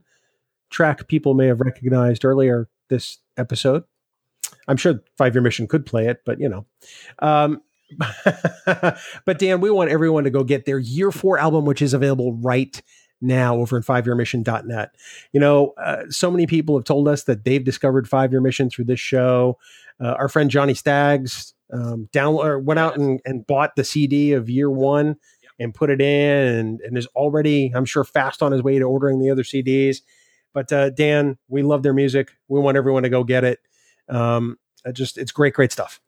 track 0.70 1.09
people 1.09 1.35
may 1.35 1.46
have 1.46 1.61
recognized 1.61 2.24
earlier 2.24 2.68
this 2.88 3.18
episode. 3.37 3.85
I'm 4.66 4.76
sure 4.76 5.00
five 5.16 5.35
year 5.35 5.42
mission 5.42 5.66
could 5.66 5.87
play 5.87 6.07
it 6.07 6.22
but 6.24 6.40
you 6.40 6.48
know. 6.48 6.66
Um, 7.20 7.62
but 9.24 9.38
dan 9.38 9.62
we 9.62 9.70
want 9.70 9.90
everyone 9.90 10.24
to 10.24 10.31
go 10.31 10.44
get 10.44 10.66
their 10.66 10.78
year 10.78 11.11
four 11.11 11.38
album 11.38 11.64
which 11.64 11.81
is 11.81 11.94
available 11.94 12.35
right 12.35 12.83
now 13.22 13.57
over 13.57 13.78
at 13.78 13.83
fiveyearmission.net 13.83 14.94
you 15.33 15.40
know 15.40 15.72
uh, 15.83 16.02
so 16.11 16.31
many 16.31 16.46
people 16.46 16.76
have 16.76 16.85
told 16.85 17.09
us 17.09 17.24
that 17.24 17.44
they've 17.44 17.64
discovered 17.64 18.07
five 18.07 18.31
year 18.31 18.42
mission 18.42 18.68
through 18.68 18.85
this 18.85 19.00
show. 19.00 19.57
Uh, 20.00 20.12
our 20.18 20.28
friend 20.28 20.50
Johnny 20.50 20.74
Staggs 20.74 21.54
um, 21.72 22.09
down 22.12 22.35
or 22.35 22.59
went 22.59 22.81
out 22.81 22.96
and, 22.96 23.20
and 23.24 23.46
bought 23.46 23.76
the 23.76 23.85
CD 23.85 24.33
of 24.33 24.48
year 24.48 24.70
one 24.70 25.16
and 25.59 25.74
put 25.74 25.90
it 25.90 26.00
in 26.00 26.54
and, 26.54 26.81
and 26.81 26.96
is 26.96 27.07
already, 27.09 27.72
I'm 27.74 27.85
sure, 27.85 28.04
fast 28.04 28.42
on 28.42 28.52
his 28.52 28.62
way 28.62 28.78
to 28.78 28.85
ordering 28.85 29.20
the 29.20 29.31
other 29.31 29.42
CDs. 29.42 29.98
But 30.54 30.72
uh, 30.72 30.90
Dan, 30.90 31.38
we 31.48 31.62
love 31.62 31.83
their 31.83 31.92
music. 31.92 32.33
We 32.48 32.61
want 32.61 32.76
everyone 32.76 33.02
to 33.02 33.09
go 33.09 33.24
get 33.24 33.44
it. 33.44 33.61
Um, 34.09 34.59
it 34.85 34.92
just 34.92 35.18
it's 35.18 35.33
great, 35.33 35.54
great 35.54 35.72
stuff. 35.72 36.00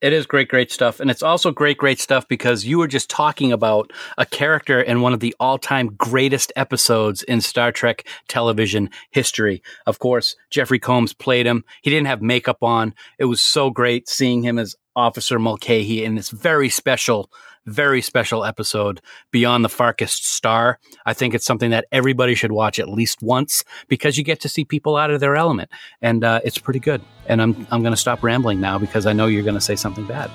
It 0.00 0.12
is 0.12 0.26
great, 0.26 0.48
great 0.48 0.70
stuff. 0.70 1.00
And 1.00 1.10
it's 1.10 1.24
also 1.24 1.50
great, 1.50 1.76
great 1.76 1.98
stuff 1.98 2.28
because 2.28 2.64
you 2.64 2.78
were 2.78 2.86
just 2.86 3.10
talking 3.10 3.50
about 3.50 3.92
a 4.16 4.24
character 4.24 4.80
in 4.80 5.00
one 5.00 5.12
of 5.12 5.18
the 5.18 5.34
all 5.40 5.58
time 5.58 5.88
greatest 5.96 6.52
episodes 6.54 7.24
in 7.24 7.40
Star 7.40 7.72
Trek 7.72 8.06
television 8.28 8.90
history. 9.10 9.60
Of 9.86 9.98
course, 9.98 10.36
Jeffrey 10.50 10.78
Combs 10.78 11.12
played 11.12 11.46
him. 11.46 11.64
He 11.82 11.90
didn't 11.90 12.06
have 12.06 12.22
makeup 12.22 12.62
on. 12.62 12.94
It 13.18 13.24
was 13.24 13.40
so 13.40 13.70
great 13.70 14.08
seeing 14.08 14.42
him 14.42 14.56
as 14.56 14.76
Officer 14.98 15.38
Mulcahy 15.38 16.04
in 16.04 16.16
this 16.16 16.30
very 16.30 16.68
special, 16.68 17.30
very 17.66 18.02
special 18.02 18.44
episode, 18.44 19.00
Beyond 19.30 19.64
the 19.64 19.68
Farthest 19.68 20.26
Star. 20.26 20.78
I 21.06 21.14
think 21.14 21.34
it's 21.34 21.46
something 21.46 21.70
that 21.70 21.86
everybody 21.92 22.34
should 22.34 22.50
watch 22.50 22.80
at 22.80 22.88
least 22.88 23.22
once 23.22 23.64
because 23.86 24.18
you 24.18 24.24
get 24.24 24.40
to 24.40 24.48
see 24.48 24.64
people 24.64 24.96
out 24.96 25.10
of 25.10 25.20
their 25.20 25.36
element. 25.36 25.70
And 26.02 26.24
uh, 26.24 26.40
it's 26.44 26.58
pretty 26.58 26.80
good. 26.80 27.00
And 27.26 27.40
I'm, 27.40 27.66
I'm 27.70 27.82
going 27.82 27.92
to 27.92 27.96
stop 27.96 28.22
rambling 28.24 28.60
now 28.60 28.78
because 28.78 29.06
I 29.06 29.12
know 29.12 29.26
you're 29.26 29.44
going 29.44 29.54
to 29.54 29.60
say 29.60 29.76
something 29.76 30.06
bad. 30.06 30.30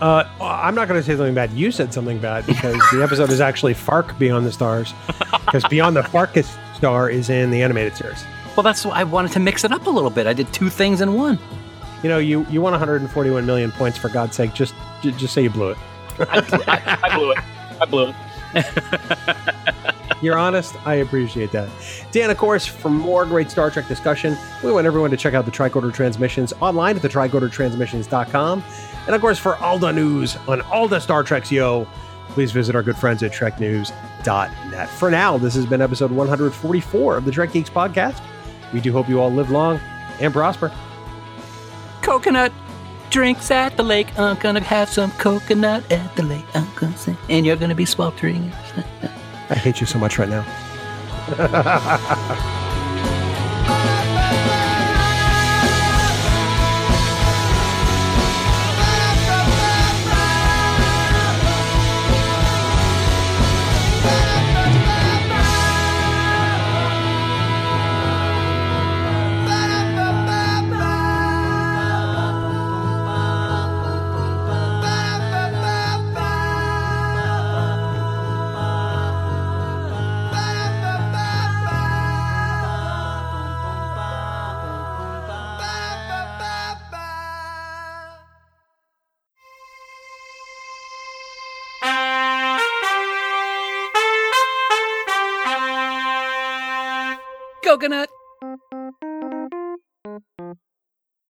Uh, 0.00 0.22
I'm 0.40 0.74
not 0.74 0.86
going 0.86 1.00
to 1.00 1.04
say 1.04 1.16
something 1.16 1.34
bad. 1.34 1.50
You 1.52 1.72
said 1.72 1.92
something 1.94 2.18
bad 2.18 2.46
because 2.46 2.76
the 2.92 3.02
episode 3.02 3.30
is 3.30 3.40
actually 3.40 3.74
Fark 3.74 4.16
Beyond 4.18 4.46
the 4.46 4.52
Stars. 4.52 4.92
Because 5.46 5.64
Beyond 5.64 5.96
the 5.96 6.02
Farkest 6.02 6.56
Star 6.76 7.08
is 7.08 7.30
in 7.30 7.50
the 7.50 7.62
animated 7.62 7.96
series. 7.96 8.22
Well, 8.54 8.62
that's 8.62 8.84
why 8.84 9.00
I 9.00 9.04
wanted 9.04 9.32
to 9.32 9.40
mix 9.40 9.64
it 9.64 9.72
up 9.72 9.86
a 9.86 9.90
little 9.90 10.10
bit. 10.10 10.26
I 10.26 10.34
did 10.34 10.52
two 10.52 10.68
things 10.68 11.00
in 11.00 11.14
one. 11.14 11.38
You 12.02 12.08
know, 12.08 12.18
you 12.18 12.46
you 12.48 12.60
won 12.60 12.72
141 12.72 13.44
million 13.46 13.72
points 13.72 13.98
for 13.98 14.08
God's 14.08 14.36
sake. 14.36 14.54
Just 14.54 14.74
j- 15.02 15.10
just 15.12 15.34
say 15.34 15.42
you 15.42 15.50
blew 15.50 15.70
it. 15.70 15.78
I, 16.20 16.38
I, 16.66 16.98
I 17.10 17.16
blew 17.16 17.30
it. 17.32 17.38
I 17.80 17.84
blew 17.84 18.08
it. 18.08 18.14
You're 20.22 20.36
honest. 20.38 20.74
I 20.86 20.94
appreciate 20.94 21.52
that. 21.52 21.68
Dan, 22.10 22.30
of 22.30 22.36
course, 22.38 22.66
for 22.66 22.88
more 22.88 23.24
great 23.24 23.50
Star 23.50 23.70
Trek 23.70 23.86
discussion, 23.86 24.36
we 24.64 24.72
want 24.72 24.86
everyone 24.86 25.10
to 25.10 25.16
check 25.16 25.34
out 25.34 25.44
the 25.44 25.50
Tricorder 25.50 25.92
Transmissions 25.94 26.52
online 26.60 26.96
at 26.96 27.02
the 27.02 27.08
tricordertransmissions.com. 27.08 28.64
And 29.06 29.14
of 29.14 29.20
course, 29.20 29.38
for 29.38 29.56
all 29.56 29.78
the 29.78 29.92
news 29.92 30.36
on 30.48 30.60
all 30.62 30.88
the 30.88 30.98
Star 30.98 31.22
Treks, 31.22 31.52
yo, 31.52 31.86
please 32.30 32.50
visit 32.50 32.74
our 32.74 32.82
good 32.82 32.96
friends 32.96 33.22
at 33.22 33.32
treknews.net. 33.32 34.88
For 34.90 35.10
now, 35.10 35.38
this 35.38 35.54
has 35.54 35.66
been 35.66 35.80
episode 35.80 36.10
144 36.10 37.16
of 37.16 37.24
the 37.24 37.30
Trek 37.30 37.52
Geeks 37.52 37.70
podcast. 37.70 38.20
We 38.72 38.80
do 38.80 38.92
hope 38.92 39.08
you 39.08 39.20
all 39.20 39.30
live 39.32 39.50
long 39.50 39.78
and 40.20 40.32
prosper. 40.32 40.72
Coconut 42.08 42.52
drinks 43.10 43.50
at 43.50 43.76
the 43.76 43.82
lake. 43.82 44.18
I'm 44.18 44.38
gonna 44.38 44.62
have 44.62 44.88
some 44.88 45.10
coconut 45.18 45.92
at 45.92 46.16
the 46.16 46.22
lake. 46.22 46.46
I'm 46.54 46.66
gonna 46.74 46.96
say, 46.96 47.14
and 47.28 47.44
you're 47.44 47.56
gonna 47.56 47.74
be 47.74 47.84
sweltering. 47.84 48.50
I 49.50 49.54
hate 49.54 49.82
you 49.82 49.86
so 49.86 49.98
much 49.98 50.18
right 50.18 50.30
now. 50.30 50.46